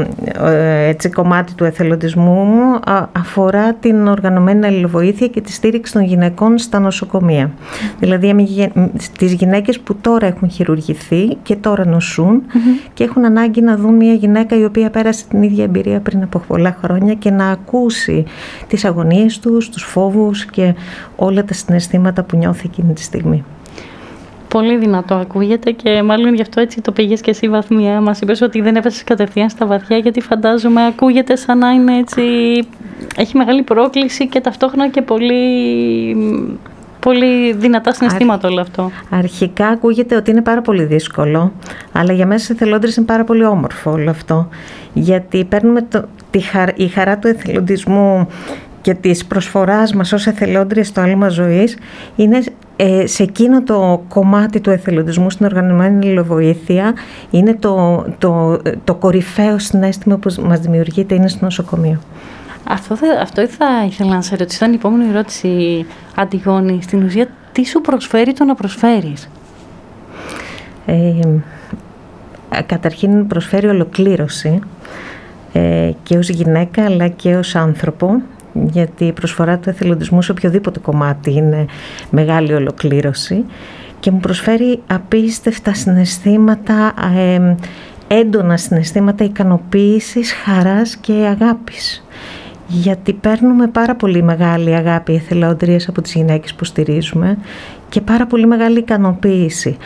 ε, 0.44 0.88
έτσι, 0.88 1.08
κομμάτι 1.08 1.54
του 1.54 1.64
εθελοντισμού 1.64 2.44
μου 2.44 2.80
αφορά 3.12 3.74
την 3.74 4.06
οργανωμένη 4.06 4.66
αλληλοβοήθεια 4.66 5.26
και 5.26 5.40
τη 5.40 5.52
στήριξη 5.52 5.92
των 5.92 6.02
γυναικών 6.02 6.58
στα 6.58 6.78
νοσοκομεία. 6.78 7.50
Δηλαδή 7.98 8.34
τις 9.18 9.32
γυναίκες 9.32 9.80
που 9.80 9.96
τώρα 10.00 10.26
έχουν 10.26 10.50
χειρουργηθεί 10.50 11.36
και 11.42 11.56
τώρα 11.56 11.98
και 12.94 13.04
έχουν 13.04 13.24
ανάγκη 13.24 13.60
να 13.60 13.76
δουν 13.76 13.94
μια 13.94 14.12
γυναίκα 14.12 14.58
η 14.58 14.64
οποία 14.64 14.90
πέρασε 14.90 15.24
την 15.28 15.42
ίδια 15.42 15.64
εμπειρία 15.64 16.00
πριν 16.00 16.22
από 16.22 16.38
πολλά 16.38 16.76
χρόνια 16.82 17.14
και 17.14 17.30
να 17.30 17.48
ακούσει 17.48 18.24
τις 18.68 18.84
αγωνίες 18.84 19.38
τους, 19.38 19.68
τους 19.68 19.82
φόβους 19.82 20.44
και 20.44 20.74
όλα 21.16 21.44
τα 21.44 21.54
συναισθήματα 21.54 22.22
που 22.22 22.36
νιώθει 22.36 22.66
εκείνη 22.66 22.92
τη 22.92 23.02
στιγμή. 23.02 23.44
Πολύ 24.52 24.76
δυνατό 24.76 25.14
ακούγεται 25.14 25.70
και 25.70 26.02
μάλλον 26.02 26.34
γι' 26.34 26.42
αυτό 26.42 26.60
έτσι 26.60 26.80
το 26.80 26.92
πήγες 26.92 27.20
και 27.20 27.30
εσύ 27.30 27.48
βαθμία. 27.48 28.00
Μας 28.00 28.20
είπες 28.20 28.40
ότι 28.40 28.60
δεν 28.60 28.76
έπεσες 28.76 29.04
κατευθείαν 29.04 29.50
στα 29.50 29.66
βαθιά 29.66 29.96
γιατί 29.96 30.20
φαντάζομαι 30.20 30.86
ακούγεται 30.86 31.36
σαν 31.36 31.58
να 31.58 31.70
είναι 31.70 31.98
έτσι... 31.98 32.22
Έχει 33.16 33.36
μεγάλη 33.36 33.62
πρόκληση 33.62 34.28
και 34.28 34.40
ταυτόχρονα 34.40 34.88
και 34.88 35.02
πολύ 35.02 35.36
πολύ 36.98 37.52
δυνατά 37.52 37.92
συναισθήματα 37.92 38.48
όλο 38.48 38.60
αυτό. 38.60 38.90
Αρχικά 39.10 39.66
ακούγεται 39.66 40.16
ότι 40.16 40.30
είναι 40.30 40.42
πάρα 40.42 40.60
πολύ 40.60 40.84
δύσκολο, 40.84 41.52
αλλά 41.92 42.12
για 42.12 42.26
μέσα 42.26 42.44
σε 42.44 42.52
εθελόντρες 42.52 42.96
είναι 42.96 43.06
πάρα 43.06 43.24
πολύ 43.24 43.44
όμορφο 43.44 43.90
όλο 43.90 44.10
αυτό. 44.10 44.48
Γιατί 44.92 45.44
παίρνουμε 45.44 45.82
το, 45.82 46.04
τη 46.30 46.42
η 46.76 46.88
χαρά 46.88 47.18
του 47.18 47.28
εθελοντισμού 47.28 48.28
και 48.80 48.94
της 48.94 49.24
προσφοράς 49.24 49.94
μας 49.94 50.12
ως 50.12 50.26
εθελόντριες 50.26 50.86
στο 50.86 51.00
άλμα 51.00 51.28
ζωής 51.28 51.78
είναι 52.16 52.42
ε, 52.76 53.06
σε 53.06 53.22
εκείνο 53.22 53.62
το 53.62 54.02
κομμάτι 54.08 54.60
του 54.60 54.70
εθελοντισμού 54.70 55.30
στην 55.30 55.46
οργανωμένη 55.46 56.04
λιλοβοήθεια 56.04 56.94
είναι 57.30 57.54
το, 57.54 58.04
το, 58.18 58.60
το 58.84 58.94
κορυφαίο 58.94 59.58
συνέστημα 59.58 60.16
που 60.16 60.34
μας 60.42 60.60
δημιουργείται 60.60 61.14
είναι 61.14 61.28
στο 61.28 61.44
νοσοκομείο. 61.44 62.00
Αυτό, 62.68 62.96
θα, 62.96 63.06
αυτό 63.22 63.46
θα 63.46 63.84
ήθελα 63.86 64.14
να 64.14 64.22
σε 64.22 64.36
ρωτήσω. 64.36 64.56
Ήταν 64.56 64.72
η 64.72 64.76
επόμενη 64.76 65.10
ερώτηση, 65.10 65.86
Αντιγόνη. 66.14 66.82
Στην 66.82 67.02
ουσία, 67.02 67.28
τι 67.52 67.66
σου 67.66 67.80
προσφέρει 67.80 68.32
το 68.32 68.44
να 68.44 68.54
προσφέρεις; 68.54 69.28
Ε, 70.86 71.20
καταρχήν 72.66 73.26
προσφέρει 73.26 73.66
ολοκλήρωση 73.66 74.58
ε, 75.52 75.90
και 76.02 76.16
ως 76.16 76.28
γυναίκα 76.28 76.84
αλλά 76.84 77.08
και 77.08 77.36
ως 77.36 77.54
άνθρωπο 77.54 78.22
γιατί 78.54 79.04
η 79.04 79.12
προσφορά 79.12 79.58
του 79.58 79.68
εθελοντισμού 79.68 80.22
σε 80.22 80.30
οποιοδήποτε 80.30 80.78
κομμάτι 80.78 81.32
είναι 81.32 81.66
μεγάλη 82.10 82.52
ολοκλήρωση 82.52 83.44
και 84.00 84.10
μου 84.10 84.20
προσφέρει 84.20 84.82
απίστευτα 84.86 85.74
συναισθήματα 85.74 86.94
ε, 87.16 87.54
έντονα 88.08 88.56
συναισθήματα 88.56 89.24
ικανοποίησης, 89.24 90.32
χαράς 90.32 90.96
και 90.96 91.12
αγάπης. 91.12 92.04
Γιατί 92.66 93.12
παίρνουμε 93.12 93.66
πάρα 93.66 93.94
πολύ 93.94 94.22
μεγάλη 94.22 94.74
αγάπη 94.74 95.14
εθελοντρίες 95.14 95.88
από 95.88 96.02
τις 96.02 96.12
γυναίκες 96.12 96.54
που 96.54 96.64
στηρίζουμε 96.64 97.38
και 97.88 98.00
πάρα 98.00 98.26
πολύ 98.26 98.46
μεγάλη 98.46 98.78
ικανοποίηση. 98.78 99.76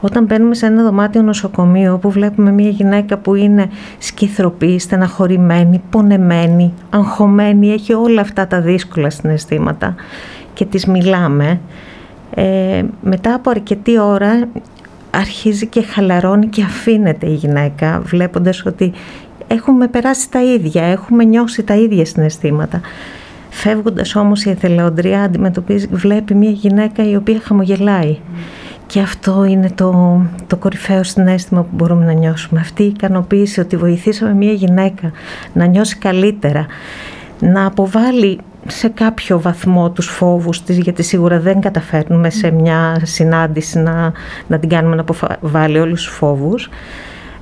Όταν 0.00 0.24
μπαίνουμε 0.24 0.54
σε 0.54 0.66
ένα 0.66 0.82
δωμάτιο 0.82 1.22
νοσοκομείο 1.22 1.92
όπου 1.92 2.10
βλέπουμε 2.10 2.52
μια 2.52 2.68
γυναίκα 2.68 3.18
που 3.18 3.34
είναι 3.34 3.70
σκυθροπή, 3.98 4.78
στεναχωρημένη, 4.78 5.82
πονεμένη, 5.90 6.72
αγχωμένη, 6.90 7.72
έχει 7.72 7.92
όλα 7.92 8.20
αυτά 8.20 8.46
τα 8.46 8.60
δύσκολα 8.60 9.10
συναισθήματα 9.10 9.94
και 10.54 10.64
τις 10.64 10.86
μιλάμε, 10.86 11.60
ε, 12.34 12.82
μετά 13.02 13.34
από 13.34 13.50
αρκετή 13.50 13.98
ώρα 13.98 14.48
αρχίζει 15.10 15.66
και 15.66 15.82
χαλαρώνει 15.82 16.46
και 16.46 16.62
αφήνεται 16.62 17.26
η 17.26 17.34
γυναίκα 17.34 18.00
βλέποντας 18.04 18.66
ότι 18.66 18.92
έχουμε 19.48 19.88
περάσει 19.88 20.30
τα 20.30 20.42
ίδια, 20.42 20.82
έχουμε 20.82 21.24
νιώσει 21.24 21.62
τα 21.62 21.74
ίδια 21.74 22.04
συναισθήματα. 22.04 22.80
Φεύγοντας 23.50 24.14
όμως 24.16 24.44
η 24.44 24.50
εθελοντρία 24.50 25.22
αντιμετωπίζει, 25.22 25.86
βλέπει 25.86 26.34
μια 26.34 26.50
γυναίκα 26.50 27.10
η 27.10 27.16
οποία 27.16 27.40
χαμογελάει. 27.42 28.18
Και 28.90 29.00
αυτό 29.00 29.44
είναι 29.44 29.70
το, 29.74 30.20
το 30.46 30.56
κορυφαίο 30.56 31.02
συνέστημα 31.02 31.62
που 31.62 31.68
μπορούμε 31.72 32.04
να 32.04 32.12
νιώσουμε. 32.12 32.60
Αυτή 32.60 32.82
η 32.82 32.86
ικανοποίηση 32.86 33.60
ότι 33.60 33.76
βοηθήσαμε 33.76 34.34
μια 34.34 34.52
γυναίκα 34.52 35.12
να 35.52 35.64
νιώσει 35.64 35.96
καλύτερα, 35.96 36.66
να 37.40 37.66
αποβάλει 37.66 38.38
σε 38.66 38.88
κάποιο 38.88 39.40
βαθμό 39.40 39.90
τους 39.90 40.06
φόβους 40.06 40.62
της, 40.62 40.78
γιατί 40.78 41.02
σίγουρα 41.02 41.40
δεν 41.40 41.60
καταφέρνουμε 41.60 42.30
σε 42.30 42.50
μια 42.50 43.00
συνάντηση 43.02 43.78
να, 43.78 44.12
να 44.46 44.58
την 44.58 44.68
κάνουμε 44.68 44.94
να 44.94 45.04
αποβάλει 45.06 45.78
όλους 45.78 46.04
τους 46.04 46.14
φόβους. 46.14 46.68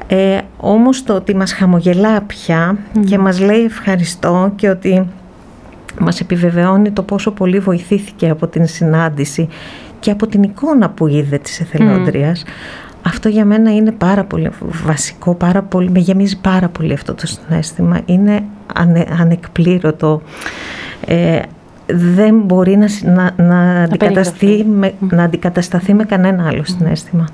Ε, 0.06 0.38
όμως 0.56 1.02
το 1.02 1.14
ότι 1.14 1.36
μας 1.36 1.52
χαμογελά 1.52 2.20
πια 2.20 2.76
και 3.06 3.18
μας 3.18 3.40
λέει 3.40 3.64
ευχαριστώ 3.64 4.52
και 4.56 4.68
ότι 4.68 5.08
μας 6.00 6.20
επιβεβαιώνει 6.20 6.90
το 6.90 7.02
πόσο 7.02 7.30
πολύ 7.30 7.58
βοηθήθηκε 7.58 8.28
από 8.28 8.46
την 8.46 8.66
συνάντηση 8.66 9.48
και 10.00 10.10
από 10.10 10.26
την 10.26 10.42
εικόνα 10.42 10.90
που 10.90 11.06
είδε 11.06 11.38
της 11.38 11.60
εθελόντριας 11.60 12.44
αυτό 13.08 13.28
για 13.28 13.44
μένα 13.44 13.74
είναι 13.74 13.92
πάρα 13.92 14.24
πολύ 14.24 14.50
βασικό, 14.84 15.34
πάρα 15.34 15.62
πολύ, 15.62 15.90
με 15.90 15.98
γεμίζει 15.98 16.40
πάρα 16.40 16.68
πολύ 16.68 16.92
αυτό 16.92 17.14
το 17.14 17.26
συνέστημα. 17.26 18.00
Είναι 18.04 18.44
ανε, 18.74 19.06
ανεκπλήρωτο. 19.20 20.22
Ε, 21.06 21.40
δεν 21.86 22.40
μπορεί 22.40 22.76
να, 22.76 22.88
να, 23.04 23.34
να, 23.36 23.82
αντικατασταθεί 23.82 24.64
με, 24.64 24.94
να 25.10 25.22
αντικατασταθεί 25.22 25.94
με 25.94 26.04
κανένα 26.04 26.46
άλλο 26.46 26.64
συνέστημα. 26.64 27.24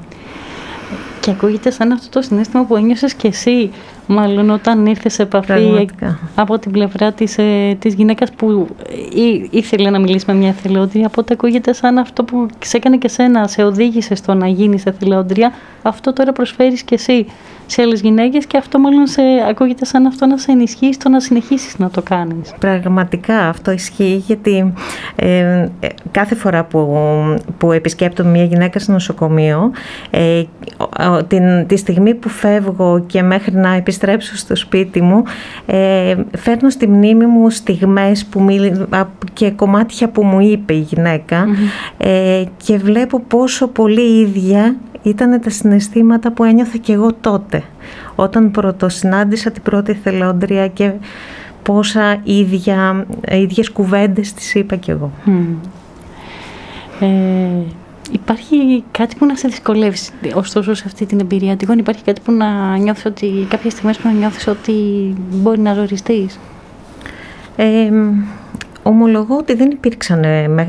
Και 1.24 1.30
ακούγεται 1.30 1.70
σαν 1.70 1.92
αυτό 1.92 2.08
το 2.08 2.22
συνέστημα 2.22 2.64
που 2.64 2.76
ένιωσες 2.76 3.14
και 3.14 3.28
εσύ 3.28 3.70
μάλλον 4.06 4.50
όταν 4.50 4.86
ήρθες 4.86 5.12
σε 5.12 5.22
επαφή 5.22 5.88
από 6.34 6.58
την 6.58 6.70
πλευρά 6.70 7.12
της, 7.12 7.38
ε, 7.38 7.76
της 7.78 7.94
γυναίκας 7.94 8.30
που 8.32 8.66
ή, 9.14 9.48
ήθελε 9.50 9.90
να 9.90 9.98
μιλήσει 9.98 10.24
με 10.28 10.34
μια 10.34 10.48
εθελόντρια, 10.48 11.06
οπότε 11.06 11.32
ακούγεται 11.32 11.72
σαν 11.72 11.98
αυτό 11.98 12.24
που 12.24 12.46
σε 12.58 12.76
έκανε 12.76 12.96
και 12.96 13.08
σένα, 13.08 13.48
σε 13.48 13.64
οδήγησε 13.64 14.14
στο 14.14 14.34
να 14.34 14.46
γίνεις 14.46 14.86
εθελόντρια, 14.86 15.52
αυτό 15.82 16.12
τώρα 16.12 16.32
προσφέρεις 16.32 16.82
και 16.82 16.94
εσύ 16.94 17.26
σε 17.66 17.82
άλλες 17.82 18.00
γυναίκες 18.00 18.46
και 18.46 18.56
αυτό 18.56 18.78
μάλλον 18.78 19.06
σε, 19.06 19.22
ακούγεται 19.48 19.84
σαν 19.84 20.06
αυτό 20.06 20.26
να 20.26 20.38
σε 20.38 20.52
ενισχύει 20.52 20.92
στο 20.92 21.08
να 21.08 21.20
συνεχίσεις 21.20 21.78
να 21.78 21.90
το 21.90 22.02
κάνεις. 22.02 22.54
Πραγματικά 22.58 23.48
αυτό 23.48 23.70
ισχύει 23.70 24.22
γιατί 24.26 24.72
ε, 25.16 25.28
ε 25.80 25.88
κάθε 26.10 26.34
φορά 26.34 26.64
που, 26.64 26.98
που 27.58 27.72
επισκέπτομαι 27.72 28.30
μια 28.30 28.44
γυναίκα 28.44 28.78
στο 28.78 28.92
νοσοκομείο 28.92 29.72
ε, 30.10 30.42
την, 31.26 31.66
τη 31.66 31.76
στιγμή 31.76 32.14
που 32.14 32.28
φεύγω 32.28 33.04
και 33.06 33.22
μέχρι 33.22 33.54
να 33.54 33.74
επιστρέψω 33.74 34.36
στο 34.36 34.56
σπίτι 34.56 35.00
μου 35.02 35.22
ε, 35.66 36.14
φέρνω 36.36 36.70
στη 36.70 36.88
μνήμη 36.88 37.26
μου 37.26 37.50
στιγμές 37.50 38.24
που 38.24 38.46
και 39.32 39.50
κομμάτια 39.50 40.08
που 40.08 40.24
μου 40.24 40.40
είπε 40.40 40.74
η 40.74 40.78
γυναικα 40.78 41.46
ε, 41.96 42.44
και 42.56 42.76
βλέπω 42.76 43.20
πόσο 43.20 43.66
πολύ 43.66 44.20
ίδια 44.20 44.76
ήταν 45.04 45.40
τα 45.40 45.50
συναισθήματα 45.50 46.32
που 46.32 46.44
ένιωθα 46.44 46.76
και 46.76 46.92
εγώ 46.92 47.12
τότε 47.20 47.62
όταν 48.14 48.50
πρωτοσυνάντησα 48.50 49.50
την 49.50 49.62
πρώτη 49.62 49.92
θελόντρια 49.92 50.68
και 50.68 50.92
πόσα 51.62 52.20
ίδια, 52.24 53.06
ίδιες 53.30 53.70
κουβέντες 53.70 54.32
τις 54.32 54.54
είπα 54.54 54.76
κι 54.76 54.90
εγώ. 54.90 55.10
Ε, 57.00 57.06
Υπάρχει 58.10 58.84
κάτι 58.90 59.16
που 59.16 59.26
να 59.26 59.36
σε 59.36 59.48
δυσκολεύει, 59.48 59.98
ωστόσο, 60.34 60.74
σε 60.74 60.82
αυτή 60.86 61.06
την 61.06 61.20
εμπειρία 61.20 61.56
τυχόν 61.56 61.78
υπάρχει 61.78 62.02
κάτι 62.02 62.20
που 62.24 62.32
να 62.32 62.76
νιώθεις 62.76 63.04
ότι, 63.04 63.46
κάποιες 63.48 63.72
στιγμές 63.72 63.96
που 63.98 64.08
να 64.08 64.14
νιώθεις 64.14 64.46
ότι 64.46 64.72
μπορεί 65.30 65.60
να 65.60 65.74
ζοριστείς; 65.74 66.38
Ε, 67.56 67.90
ομολογώ 68.86 69.36
ότι 69.36 69.54
δεν 69.54 69.70
υπήρξαν 69.70 70.24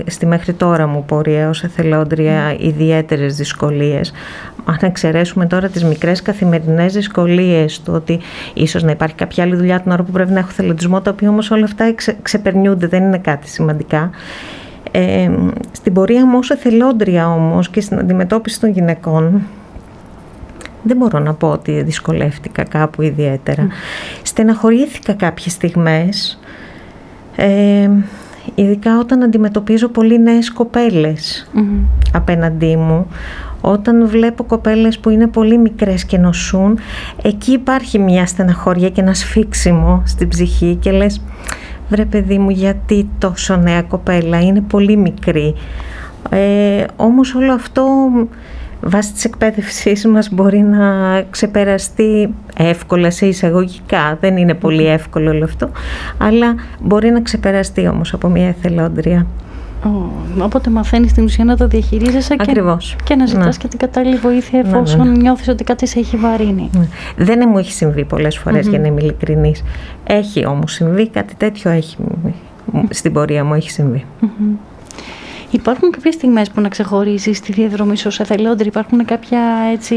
στη 0.05 0.25
μέχρι 0.25 0.53
τώρα 0.53 0.87
μου 0.87 1.05
πορεία 1.05 1.49
ως 1.49 1.63
εθελόντρια 1.63 2.51
mm. 2.51 2.59
ιδιαίτερες 2.59 3.35
δυσκολίες. 3.35 4.13
Αν 4.65 4.77
εξαιρέσουμε 4.81 5.45
τώρα 5.45 5.67
τις 5.67 5.83
μικρές 5.83 6.21
καθημερινές 6.21 6.93
δυσκολίες, 6.93 7.83
το 7.83 7.91
ότι 7.91 8.19
ίσως 8.53 8.83
να 8.83 8.91
υπάρχει 8.91 9.15
κάποια 9.15 9.43
άλλη 9.43 9.55
δουλειά 9.55 9.79
την 9.79 9.91
ώρα 9.91 10.03
που 10.03 10.11
πρέπει 10.11 10.31
να 10.31 10.39
έχω 10.39 10.49
θελοντισμό, 10.49 11.01
τα 11.01 11.11
οποία 11.11 11.29
όμως 11.29 11.51
όλα 11.51 11.63
αυτά 11.63 11.93
ξε, 11.93 12.17
ξεπερνιούνται, 12.21 12.87
δεν 12.87 13.03
είναι 13.03 13.17
κάτι 13.17 13.49
σημαντικά. 13.49 14.09
Ε, 14.91 15.29
στην 15.71 15.93
πορεία 15.93 16.25
μου 16.25 16.37
ως 16.37 16.49
εθελόντρια 16.49 17.33
όμως 17.33 17.69
και 17.69 17.81
στην 17.81 17.99
αντιμετώπιση 17.99 18.59
των 18.59 18.69
γυναικών 18.69 19.41
δεν 20.83 20.97
μπορώ 20.97 21.19
να 21.19 21.33
πω 21.33 21.47
ότι 21.47 21.81
δυσκολεύτηκα 21.81 22.63
κάπου 22.63 23.01
ιδιαίτερα. 23.01 23.67
Στεναχωρήθηκα 24.23 25.13
κάποιες 25.13 25.53
στιγμές, 25.53 26.39
ε, 27.35 27.89
ειδικά 28.55 28.99
όταν 28.99 29.23
αντιμετωπίζω 29.23 29.87
πολύ 29.87 30.19
νέες 30.19 30.51
κοπέλες 30.51 31.49
απέναντί 32.13 32.75
μου. 32.75 33.07
Όταν 33.61 34.07
βλέπω 34.07 34.43
κοπέλες 34.43 34.99
που 34.99 35.09
είναι 35.09 35.27
πολύ 35.27 35.57
μικρές 35.57 36.05
και 36.05 36.17
νοσούν, 36.17 36.79
εκεί 37.21 37.51
υπάρχει 37.51 37.99
μια 37.99 38.25
στεναχώρια 38.25 38.89
και 38.89 39.01
ένα 39.01 39.13
σφίξιμο 39.13 40.03
στην 40.05 40.27
ψυχή 40.27 40.75
και 40.75 40.91
λες 40.91 41.21
βρε 41.89 42.05
παιδί 42.05 42.37
μου 42.37 42.49
γιατί 42.49 43.09
τόσο 43.19 43.55
νέα 43.55 43.81
κοπέλα, 43.81 44.39
είναι 44.41 44.61
πολύ 44.61 44.97
μικρή. 44.97 45.55
Ε, 46.29 46.83
όμως 46.95 47.35
όλο 47.35 47.53
αυτό 47.53 47.83
βάσει 48.87 49.13
της 49.13 49.25
εκπαίδευσής 49.25 50.05
μας 50.05 50.29
μπορεί 50.31 50.59
να 50.59 51.21
ξεπεραστεί 51.29 52.33
εύκολα 52.57 53.11
σε 53.11 53.25
εισαγωγικά. 53.25 54.17
Δεν 54.21 54.37
είναι 54.37 54.53
πολύ 54.53 54.87
εύκολο 54.87 55.29
όλο 55.29 55.43
αυτό, 55.43 55.69
αλλά 56.17 56.55
μπορεί 56.81 57.09
να 57.09 57.21
ξεπεραστεί 57.21 57.87
όμως 57.87 58.13
από 58.13 58.27
μια 58.27 58.47
εθελόντρια. 58.47 59.25
Οπότε 60.39 60.69
μαθαίνεις 60.69 61.13
την 61.13 61.23
ουσία 61.23 61.43
να 61.43 61.57
το 61.57 61.67
διαχειρίζεσαι 61.67 62.35
και, 62.35 62.63
και 63.03 63.15
να 63.15 63.25
ζητάς 63.25 63.45
ναι. 63.45 63.61
και 63.61 63.67
την 63.67 63.79
κατάλληλη 63.79 64.15
βοήθεια 64.15 64.61
ναι, 64.61 64.69
εφόσον 64.69 65.07
ναι, 65.07 65.11
ναι. 65.11 65.17
νιώθεις 65.17 65.47
ότι 65.47 65.63
κάτι 65.63 65.87
σε 65.87 65.99
έχει 65.99 66.17
βαρύνει. 66.17 66.69
Ναι. 66.77 66.87
Δεν 67.15 67.43
μου 67.47 67.57
έχει 67.57 67.71
συμβεί 67.71 68.05
πολλές 68.05 68.41
για 68.61 68.79
να 68.79 68.87
είμαι 68.87 69.01
ειλικρινής. 69.01 69.63
Έχει 70.03 70.45
όμως 70.45 70.73
συμβεί, 70.73 71.09
κάτι 71.09 71.35
τέτοιο 71.35 71.71
έχει, 71.71 71.97
στην 72.89 73.13
πορεία 73.13 73.43
μου 73.43 73.53
έχει 73.53 73.69
συμβεί. 73.69 74.05
Υπάρχουν 75.55 75.91
κάποιες 75.91 76.13
στιγμές 76.13 76.49
που 76.49 76.61
να 76.61 76.69
ξεχωρίσεις 76.69 77.39
τη 77.39 77.51
διαδρομή 77.51 77.97
σου 77.97 78.07
ως 78.07 78.19
εθελόντρη, 78.19 78.67
υπάρχουν 78.67 79.05
κάποια 79.05 79.41
έτσι 79.71 79.95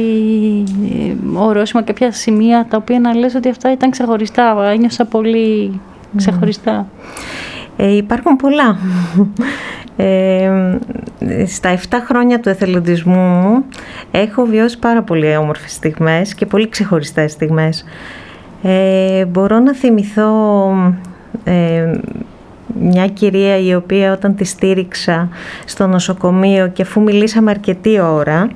ορόσημα, 1.35 1.83
κάποια 1.83 2.12
σημεία 2.12 2.67
τα 2.71 2.77
οποία 2.77 3.00
να 3.00 3.15
λες 3.15 3.35
ότι 3.35 3.49
αυτά 3.49 3.73
ήταν 3.73 3.91
ξεχωριστά, 3.91 4.71
ένιωσα 4.73 5.05
πολύ 5.05 5.81
ξεχωριστά; 6.17 6.87
Ε, 7.77 7.97
υπάρχουν 7.97 8.37
πολλά. 8.37 8.79
Ε, 9.97 10.50
στα 11.47 11.79
7 11.91 11.99
χρόνια 12.07 12.41
του 12.41 12.49
εθελοντισμού 12.49 13.19
μου 13.19 13.65
έχω 14.11 14.45
βιώσει 14.45 14.79
πάρα 14.79 15.03
πολύ 15.03 15.37
όμορφες 15.37 15.73
στιγμές 15.73 16.35
και 16.35 16.47
πολύ 16.47 16.69
ξεχωριστές 16.69 17.33
στιγμές. 17.33 17.85
Ε, 18.62 19.25
μπορώ 19.25 19.59
να 19.59 19.75
θυμηθώ 19.75 20.33
ε, 21.45 21.93
μια 22.81 23.07
κυρία 23.07 23.59
η 23.59 23.75
οποία 23.75 24.13
όταν 24.13 24.35
τη 24.35 24.45
στήριξα 24.45 25.29
στο 25.65 25.87
νοσοκομείο 25.87 26.69
και 26.69 26.83
αφού 26.83 27.03
μιλήσαμε 27.03 27.51
αρκετή 27.51 28.01
ώρα 28.01 28.49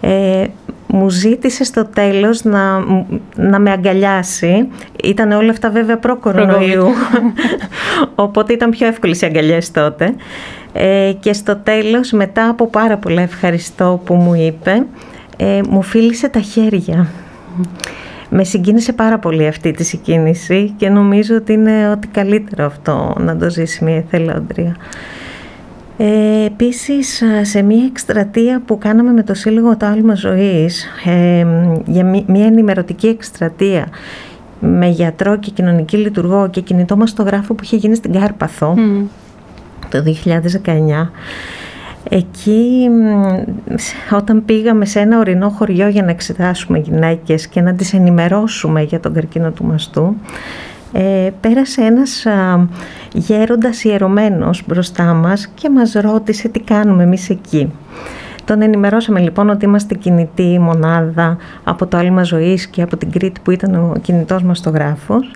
ε, 0.00 0.46
μου 0.86 1.08
ζήτησε 1.10 1.64
στο 1.64 1.84
τέλος 1.84 2.44
να, 2.44 2.84
να 3.36 3.58
με 3.58 3.70
αγκαλιάσει. 3.70 4.68
Ήταν 5.04 5.32
όλα 5.32 5.50
αυτά 5.50 5.70
βέβαια 5.70 5.98
προ-κορονοϊού, 5.98 6.86
οπότε 8.14 8.52
ήταν 8.52 8.70
πιο 8.70 8.86
εύκολες 8.86 9.20
οι 9.20 9.26
αγκαλιές 9.26 9.70
τότε. 9.70 10.14
Ε, 10.72 11.12
και 11.20 11.32
στο 11.32 11.56
τέλος, 11.56 12.12
μετά 12.12 12.48
από 12.48 12.66
πάρα 12.66 12.96
πολλά 12.96 13.22
ευχαριστώ 13.22 14.02
που 14.04 14.14
μου 14.14 14.34
είπε, 14.34 14.86
ε, 15.36 15.60
μου 15.68 15.82
φίλησε 15.82 16.28
τα 16.28 16.40
χέρια. 16.40 17.06
Με 18.30 18.44
συγκίνησε 18.44 18.92
πάρα 18.92 19.18
πολύ 19.18 19.46
αυτή 19.46 19.70
τη 19.70 19.84
συγκίνηση 19.84 20.74
και 20.76 20.88
νομίζω 20.88 21.36
ότι 21.36 21.52
είναι 21.52 21.90
ότι 21.90 22.06
καλύτερο 22.06 22.64
αυτό 22.64 23.14
να 23.18 23.36
το 23.36 23.50
ζήσει 23.50 23.84
μια 23.84 23.96
εθελόντρια. 23.96 24.76
Ε, 25.96 26.44
επίσης 26.44 27.22
σε 27.42 27.62
μια 27.62 27.84
εκστρατεία 27.84 28.62
που 28.66 28.78
κάναμε 28.78 29.12
με 29.12 29.22
το 29.22 29.34
Σύλλογο 29.34 29.76
Το 29.76 29.86
Άλμα 29.86 30.14
Ζωής 30.14 30.86
ε, 31.04 31.46
για 31.86 32.04
μια 32.26 32.46
ενημερωτική 32.46 33.06
εκστρατεία 33.06 33.88
με 34.60 34.86
γιατρό 34.86 35.36
και 35.36 35.50
κοινωνική 35.50 35.96
λειτουργό 35.96 36.48
και 36.50 36.60
κινητό 36.60 36.96
μαστογράφο 36.96 37.54
που 37.54 37.64
είχε 37.64 37.76
γίνει 37.76 37.94
στην 37.94 38.12
Κάρπαθο 38.12 38.74
το 39.88 40.02
2019 40.64 41.08
Εκεί 42.08 42.88
όταν 44.10 44.44
πήγαμε 44.44 44.84
σε 44.84 45.00
ένα 45.00 45.18
ορεινό 45.18 45.48
χωριό 45.48 45.88
για 45.88 46.02
να 46.02 46.10
εξετάσουμε 46.10 46.78
γυναίκες 46.78 47.46
και 47.46 47.60
να 47.60 47.74
τις 47.74 47.92
ενημερώσουμε 47.92 48.82
για 48.82 49.00
τον 49.00 49.12
καρκίνο 49.12 49.50
του 49.50 49.64
μαστού 49.64 50.16
ε, 50.92 51.30
πέρασε 51.40 51.82
ένας 51.82 52.26
α, 52.26 52.66
γέροντας 53.12 53.84
ιερωμένος 53.84 54.62
μπροστά 54.66 55.14
μας 55.14 55.48
και 55.54 55.70
μας 55.70 55.92
ρώτησε 55.92 56.48
τι 56.48 56.60
κάνουμε 56.60 57.02
εμείς 57.02 57.30
εκεί. 57.30 57.72
Τον 58.44 58.62
ενημερώσαμε 58.62 59.20
λοιπόν 59.20 59.50
ότι 59.50 59.64
είμαστε 59.64 59.94
κινητή 59.94 60.58
μονάδα 60.58 61.36
από 61.64 61.86
το 61.86 61.96
άλμα 61.96 62.22
ζωής 62.22 62.66
και 62.66 62.82
από 62.82 62.96
την 62.96 63.10
Κρήτη 63.10 63.40
που 63.44 63.50
ήταν 63.50 63.74
ο 63.74 63.94
κινητός 64.02 64.42
μαστογράφος 64.42 65.30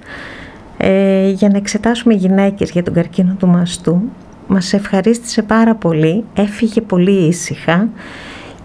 ε, 0.76 1.28
για 1.28 1.48
να 1.48 1.56
εξετάσουμε 1.56 2.14
γυναίκες 2.14 2.70
για 2.70 2.82
τον 2.82 2.94
καρκίνο 2.94 3.34
του 3.38 3.46
μαστού. 3.46 4.02
Μας 4.48 4.72
ευχαρίστησε 4.72 5.42
πάρα 5.42 5.74
πολύ, 5.74 6.24
έφυγε 6.34 6.80
πολύ 6.80 7.26
ήσυχα 7.26 7.88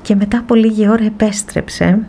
και 0.01 0.15
μετά 0.15 0.37
από 0.37 0.55
λίγη 0.55 0.89
ώρα 0.89 1.03
επέστρεψε 1.03 1.99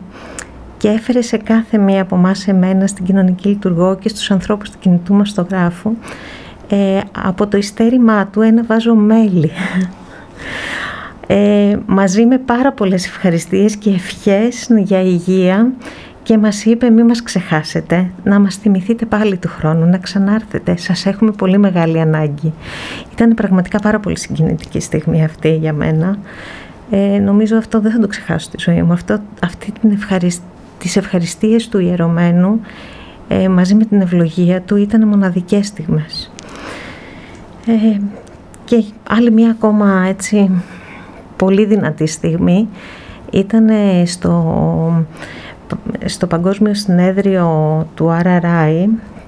και 0.77 0.87
έφερε 0.87 1.21
σε 1.21 1.37
κάθε 1.37 1.77
μία 1.77 2.01
από 2.01 2.15
εμάς 2.15 2.47
εμένα 2.47 2.87
στην 2.87 3.05
κοινωνική 3.05 3.47
λειτουργό 3.47 3.97
και 4.01 4.09
στους 4.09 4.31
ανθρώπους 4.31 4.69
του 4.69 4.77
κινητού 4.79 5.13
μαστογράφου 5.13 5.91
ε, 6.69 6.99
από 7.23 7.47
το 7.47 7.57
ιστέρημά 7.57 8.27
του 8.27 8.41
ένα 8.41 8.63
βάζο 8.63 8.95
μέλι. 8.95 9.51
Ε, 11.27 11.77
μαζί 11.85 12.25
με 12.25 12.37
πάρα 12.37 12.71
πολλές 12.71 13.05
ευχαριστίες 13.05 13.75
και 13.75 13.89
ευχές 13.89 14.69
για 14.77 15.01
υγεία 15.01 15.71
και 16.25 16.37
μας 16.37 16.65
είπε 16.65 16.89
μη 16.89 17.03
μας 17.03 17.23
ξεχάσετε, 17.23 18.11
να 18.23 18.39
μας 18.39 18.55
θυμηθείτε 18.55 19.05
πάλι 19.05 19.37
του 19.37 19.47
χρόνου, 19.47 19.85
να 19.85 19.97
ξανάρθετε, 19.97 20.77
σας 20.77 21.05
έχουμε 21.05 21.31
πολύ 21.31 21.57
μεγάλη 21.57 21.99
ανάγκη. 21.99 22.53
Ήταν 23.11 23.33
πραγματικά 23.33 23.79
πάρα 23.79 23.99
πολύ 23.99 24.17
συγκινητική 24.17 24.79
στιγμή 24.79 25.23
αυτή 25.23 25.55
για 25.55 25.73
μένα. 25.73 26.17
Ε, 26.89 27.19
νομίζω 27.19 27.57
αυτό 27.57 27.79
δεν 27.79 27.91
θα 27.91 27.99
το 27.99 28.07
ξεχάσω 28.07 28.45
στη 28.45 28.57
ζωή 28.59 28.81
μου. 28.81 28.93
Αυτό, 28.93 29.19
αυτή 29.43 29.71
την 29.81 29.91
ευχαρισ... 29.91 30.39
τις 30.79 30.95
ευχαριστίες 30.95 31.69
του 31.69 31.79
ιερωμένου 31.79 32.59
ε, 33.27 33.47
μαζί 33.47 33.75
με 33.75 33.85
την 33.85 34.01
ευλογία 34.01 34.61
του 34.61 34.75
ήταν 34.75 35.07
μοναδικές 35.07 35.67
στιγμές. 35.67 36.31
Ε, 37.65 37.99
και 38.65 38.83
άλλη 39.09 39.31
μια 39.31 39.49
ακόμα 39.49 40.05
έτσι 40.07 40.51
πολύ 41.35 41.65
δυνατή 41.65 42.07
στιγμή 42.07 42.67
ήταν 43.31 43.69
στο, 44.05 45.05
στο 46.05 46.27
Παγκόσμιο 46.27 46.73
Συνέδριο 46.73 47.47
του 47.95 48.17
RRI 48.23 48.87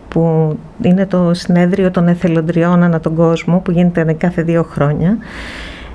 που 0.10 0.58
είναι 0.82 1.06
το 1.06 1.34
συνέδριο 1.34 1.92
των 1.92 2.08
εθελοντριών 2.08 2.84
ανά 2.84 3.00
τον 3.00 3.16
κόσμο 3.16 3.60
που 3.60 3.72
γίνεται 3.72 4.14
κάθε 4.14 4.42
δύο 4.42 4.64
χρόνια. 4.64 5.18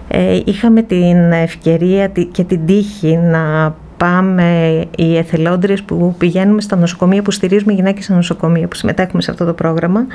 Ε, 0.08 0.40
είχαμε 0.44 0.82
την 0.82 1.32
ευκαιρία 1.32 2.06
και 2.32 2.44
την 2.44 2.66
τύχη 2.66 3.16
να 3.16 3.75
πάμε 3.96 4.80
οι 4.96 5.16
εθελόντριες 5.16 5.82
που 5.82 6.14
πηγαίνουμε 6.18 6.61
στα 6.61 6.76
νοσοκομεία, 6.76 7.22
που 7.22 7.30
στηρίζουμε 7.30 7.72
γυναίκες 7.72 8.04
στα 8.04 8.14
νοσοκομεία, 8.14 8.68
που 8.68 8.75
συμμετέχουμε 8.75 9.22
σε 9.22 9.30
αυτό 9.30 9.44
το 9.44 9.52
πρόγραμμα. 9.52 10.06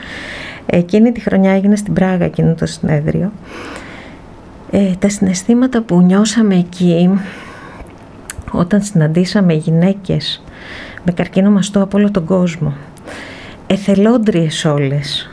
Εκείνη 0.66 1.12
τη 1.12 1.20
χρονιά 1.20 1.52
έγινε 1.52 1.76
στην 1.76 1.94
Πράγα 1.94 2.26
εκείνο 2.26 2.54
το 2.54 2.66
συνέδριο. 2.66 3.32
Ε, 4.72 4.92
τα 5.00 5.10
συναισθήματα 5.10 5.82
που 5.82 6.02
νιώσαμε 6.02 6.56
εκεί 6.56 7.20
όταν 8.52 8.82
συναντήσαμε 8.82 9.54
γυναίκες 9.54 10.44
με 11.04 11.12
καρκίνο 11.12 11.50
μαστό 11.50 11.82
από 11.82 11.98
όλο 11.98 12.12
τον 12.12 12.26
κόσμο. 12.26 12.74
Εθελόντριες 13.68 14.66
όλες. 14.66 15.30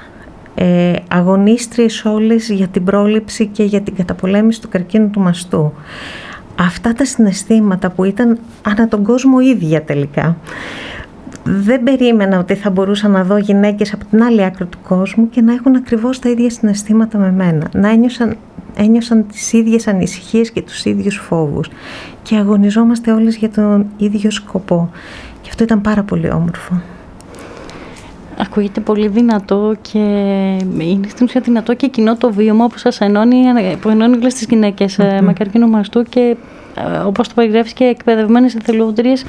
Ε, 0.55 0.92
αγωνίστριες 1.09 2.05
όλες 2.05 2.48
για 2.48 2.68
την 2.68 2.85
πρόληψη 2.85 3.46
και 3.46 3.62
για 3.62 3.81
την 3.81 3.94
καταπολέμηση 3.94 4.61
του 4.61 4.68
καρκίνου 4.68 5.11
του 5.11 5.20
μαστού. 5.20 5.72
Αυτά 6.59 6.92
τα 6.92 7.05
συναισθήματα 7.05 7.90
που 7.90 8.05
ήταν 8.05 8.38
ανά 8.62 8.88
τον 8.88 9.05
κόσμο 9.05 9.40
ίδια 9.40 9.83
τελικά 9.83 10.37
δεν 11.44 11.83
περίμενα 11.83 12.38
ότι 12.38 12.54
θα 12.54 12.70
μπορούσα 12.70 13.09
να 13.09 13.24
δω 13.24 13.37
γυναίκες 13.37 13.92
από 13.92 14.04
την 14.04 14.22
άλλη 14.22 14.44
άκρη 14.44 14.64
του 14.66 14.78
κόσμου 14.88 15.30
και 15.30 15.40
να 15.40 15.52
έχουν 15.52 15.76
ακριβώς 15.76 16.18
τα 16.18 16.28
ίδια 16.28 16.50
συναισθήματα 16.50 17.18
με 17.18 17.33
μένα. 17.33 17.68
Να 17.72 17.88
ένιωσαν, 17.88 18.37
ένιωσαν 18.76 19.26
τις 19.26 19.52
ίδιες 19.52 19.87
ανησυχίες 19.87 20.50
και 20.50 20.62
τους 20.62 20.85
ίδιους 20.85 21.16
φόβους. 21.16 21.70
Και 22.22 22.37
αγωνιζόμαστε 22.37 23.12
όλες 23.12 23.37
για 23.37 23.50
τον 23.50 23.87
ίδιο 23.96 24.30
σκοπό. 24.30 24.90
Και 25.42 25.48
αυτό 25.48 25.64
ήταν 25.64 25.80
πάρα 25.80 26.02
πολύ 26.02 26.30
όμορφο. 26.30 26.80
Ακούγεται 28.38 28.80
πολύ 28.80 29.09
δυνατό 29.09 29.74
και 29.83 29.98
είναι 30.78 31.09
στην 31.09 31.26
ουσία 31.26 31.40
δυνατό 31.40 31.74
και 31.74 31.87
κοινό 31.87 32.16
το 32.16 32.33
βίωμα 32.33 32.66
που 32.66 32.78
σας 32.78 33.00
ενώνει, 33.00 33.37
που 33.80 33.88
ενώνει 33.88 34.16
όλες 34.16 34.35
τις 34.35 34.46
γυναίκες 34.46 34.98
mm-hmm. 35.00 35.20
με 35.20 35.33
καρκίνο 35.33 35.66
μαστού 35.66 36.02
και 36.02 36.37
ε, 36.74 36.98
όπως 36.98 37.28
το 37.28 37.35
περιγράφεις 37.35 37.72
και 37.72 37.85
εκπαιδευμένες 37.85 38.54
εθελοντρίες 38.54 39.24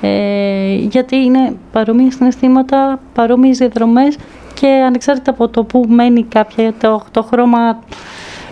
ε, 0.00 0.74
γιατί 0.74 1.16
είναι 1.16 1.56
παρόμοια 1.72 2.10
συναισθήματα, 2.10 3.00
παρόμοιες 3.14 3.58
διαδρομές 3.58 4.16
και 4.54 4.66
ανεξάρτητα 4.66 5.30
από 5.30 5.48
το 5.48 5.64
που 5.64 5.84
μένει 5.88 6.24
κάποια, 6.24 6.72
το, 6.80 7.02
το 7.10 7.22
χρώμα 7.22 7.78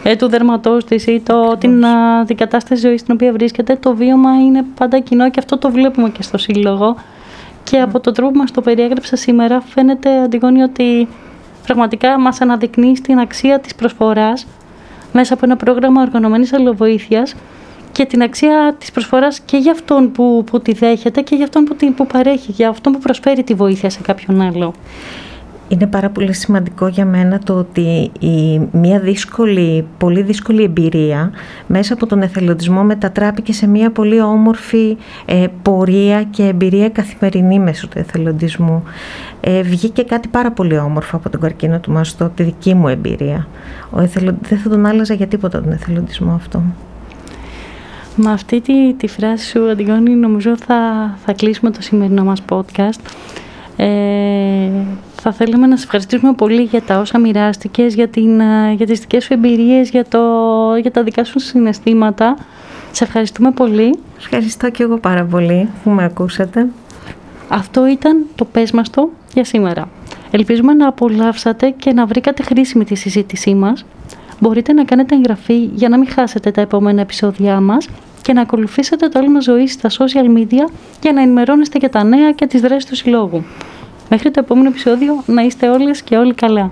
ε, 0.03 0.17
του 0.17 0.29
δερματός 0.29 0.85
της 0.85 1.07
ή 1.07 1.23
το, 1.27 1.57
την, 1.59 1.85
α, 1.85 2.25
την 2.25 2.37
κατάσταση 2.37 2.81
ζωής 2.81 3.01
στην 3.01 3.15
οποία 3.15 3.33
βρίσκεται, 3.33 3.77
το 3.77 3.95
βίωμα 3.95 4.31
είναι 4.35 4.65
πάντα 4.79 4.99
κοινό 4.99 5.31
και 5.31 5.39
αυτό 5.39 5.59
το 5.59 5.71
βλέπουμε 5.71 6.09
και 6.09 6.23
στο 6.23 6.39
Σύλλογο. 6.39 6.97
Και 7.65 7.81
από 7.81 8.01
τον 8.01 8.15
τρόπο 8.15 8.33
που 8.33 8.39
μας 8.39 8.51
το 8.51 8.61
περιέγραψε 8.61 9.17
σήμερα 9.17 9.61
φαίνεται, 9.61 10.21
Αντιγόνη, 10.23 10.63
ότι 10.63 11.09
πραγματικά 11.67 12.19
μας 12.19 12.41
αναδεικνύει 12.41 12.97
στην 12.97 13.19
αξία 13.19 13.61
της 13.61 13.75
προσφοράς 13.75 14.47
μέσα 15.13 15.35
από 15.35 15.45
ένα 15.45 15.57
πρόγραμμα 15.57 16.03
οργανωμένης 16.03 16.53
αλληλοβοήθειας 16.53 17.35
και 17.93 18.05
την 18.05 18.23
αξία 18.23 18.75
της 18.79 18.91
προσφοράς 18.91 19.41
και 19.41 19.57
για 19.57 19.73
αυτόν 19.73 20.13
που, 20.13 20.45
που 20.51 20.61
τη 20.61 20.73
δέχεται 20.73 21.21
και 21.21 21.35
για 21.35 21.45
αυτόν 21.45 21.65
που, 21.65 21.77
που 21.95 22.07
παρέχει, 22.07 22.53
για 22.53 22.69
αυτόν 22.69 22.93
που 22.93 22.99
προσφέρει 22.99 23.43
τη 23.43 23.55
βοήθεια 23.55 23.91
σε 23.91 24.01
κάποιον 24.03 24.41
άλλο. 24.41 24.75
Είναι 25.73 25.87
πάρα 25.87 26.11
πολύ 26.11 26.33
σημαντικό 26.33 26.87
για 26.87 27.05
μένα 27.05 27.39
το 27.39 27.59
ότι 27.59 28.11
η, 28.21 28.61
μια 28.73 29.01
δύσκολη, 29.01 29.87
πολύ 29.99 30.23
δύσκολη 30.23 30.63
εμπειρία 30.63 31.31
μέσα 31.67 31.95
από 31.95 32.07
τον 32.07 32.23
εθελοντισμό 32.23 32.83
μετατράπηκε 32.83 33.53
σε 33.53 33.67
μια 33.67 33.91
πολύ 33.91 34.21
όμορφη 34.21 34.97
ε, 35.25 35.47
πορεία 35.63 36.23
και 36.23 36.43
εμπειρία 36.43 36.89
καθημερινή 36.89 37.59
μέσω 37.59 37.89
του 37.89 37.99
εθελοντισμού. 37.99 38.83
Ε, 39.41 39.63
βγήκε 39.63 40.03
κάτι 40.03 40.29
πάρα 40.29 40.51
πολύ 40.51 40.79
όμορφο 40.79 41.17
από 41.17 41.31
τον 41.31 41.41
καρκίνο 41.41 41.81
του 41.81 41.91
μαστό, 41.91 42.31
τη 42.35 42.43
δική 42.43 42.75
μου 42.75 42.89
εμπειρία. 42.89 43.47
Ο 43.91 44.01
εθελον... 44.01 44.39
Δεν 44.49 44.59
θα 44.59 44.69
τον 44.69 44.87
άλλαζα 44.87 45.15
για 45.15 45.27
τίποτα 45.27 45.63
τον 45.63 45.73
εθελοντισμό 45.73 46.33
αυτό. 46.35 46.63
Με 48.17 48.33
αυτή 48.33 48.61
τη, 48.61 48.95
τη 48.95 49.07
φράση 49.07 49.49
σου, 49.49 49.71
Αντιγόνη, 49.71 50.15
νομίζω 50.15 50.57
θα, 50.57 50.79
θα 51.25 51.33
κλείσουμε 51.33 51.71
το 51.71 51.83
σημερινό 51.83 52.25
μας 52.25 52.43
podcast. 52.49 53.01
Ε, 53.77 54.69
θα 55.21 55.33
θέλαμε 55.33 55.67
να 55.67 55.77
σε 55.77 55.85
ευχαριστήσουμε 55.85 56.33
πολύ 56.33 56.63
για 56.63 56.83
τα 56.83 56.99
όσα 56.99 57.19
μοιράστηκες, 57.19 57.95
για, 57.95 58.09
την, 58.09 58.41
ε, 58.41 58.73
για 58.73 58.87
τις 58.87 59.01
δικές 59.01 59.25
σου 59.25 59.33
εμπειρίες, 59.33 59.91
για, 59.91 60.05
το, 60.05 60.21
για 60.81 60.91
τα 60.91 61.03
δικά 61.03 61.25
σου 61.25 61.39
συναισθήματα. 61.39 62.37
Σε 62.91 63.05
ευχαριστούμε 63.05 63.51
πολύ. 63.51 63.99
Ευχαριστώ 64.19 64.71
και 64.71 64.83
εγώ 64.83 64.99
πάρα 64.99 65.25
πολύ 65.25 65.69
που 65.85 65.91
με 65.91 66.05
ακούσατε. 66.05 66.67
Αυτό 67.49 67.87
ήταν 67.87 68.27
το 68.35 68.45
πες 68.45 68.71
μας 68.71 68.91
το 68.91 69.11
για 69.35 69.45
σήμερα. 69.45 69.89
Ελπίζουμε 70.31 70.73
να 70.73 70.89
απολαύσατε 70.89 71.71
και 71.71 71.93
να 71.93 72.07
βρήκατε 72.07 72.43
χρήσιμη 72.43 72.85
τη 72.85 72.95
συζήτησή 72.95 73.55
μας. 73.55 73.85
Μπορείτε 74.43 74.73
να 74.73 74.85
κάνετε 74.85 75.15
εγγραφή 75.15 75.59
για 75.75 75.89
να 75.89 75.99
μην 75.99 76.09
χάσετε 76.09 76.51
τα 76.51 76.61
επόμενα 76.61 77.01
επεισόδια 77.01 77.61
μας 77.61 77.89
και 78.23 78.33
να 78.33 78.41
ακολουθήσετε 78.41 79.09
το 79.09 79.19
όλο 79.19 79.43
ζωής 79.43 79.73
στα 79.73 79.89
social 79.91 80.39
media 80.39 80.73
για 81.01 81.13
να 81.13 81.23
ενημερώνεστε 81.23 81.79
για 81.79 81.91
τα 81.91 82.05
νέα 82.05 82.33
και 82.33 82.47
τις 82.47 82.61
δράσεις 82.61 82.85
του 82.85 82.97
Συλλόγου. 82.97 83.45
Μέχρι 84.09 84.31
το 84.31 84.41
επόμενο 84.41 84.69
επεισόδιο 84.69 85.23
να 85.27 85.43
είστε 85.43 85.69
όλες 85.69 86.03
και 86.03 86.17
όλοι 86.17 86.35
καλά. 86.35 86.71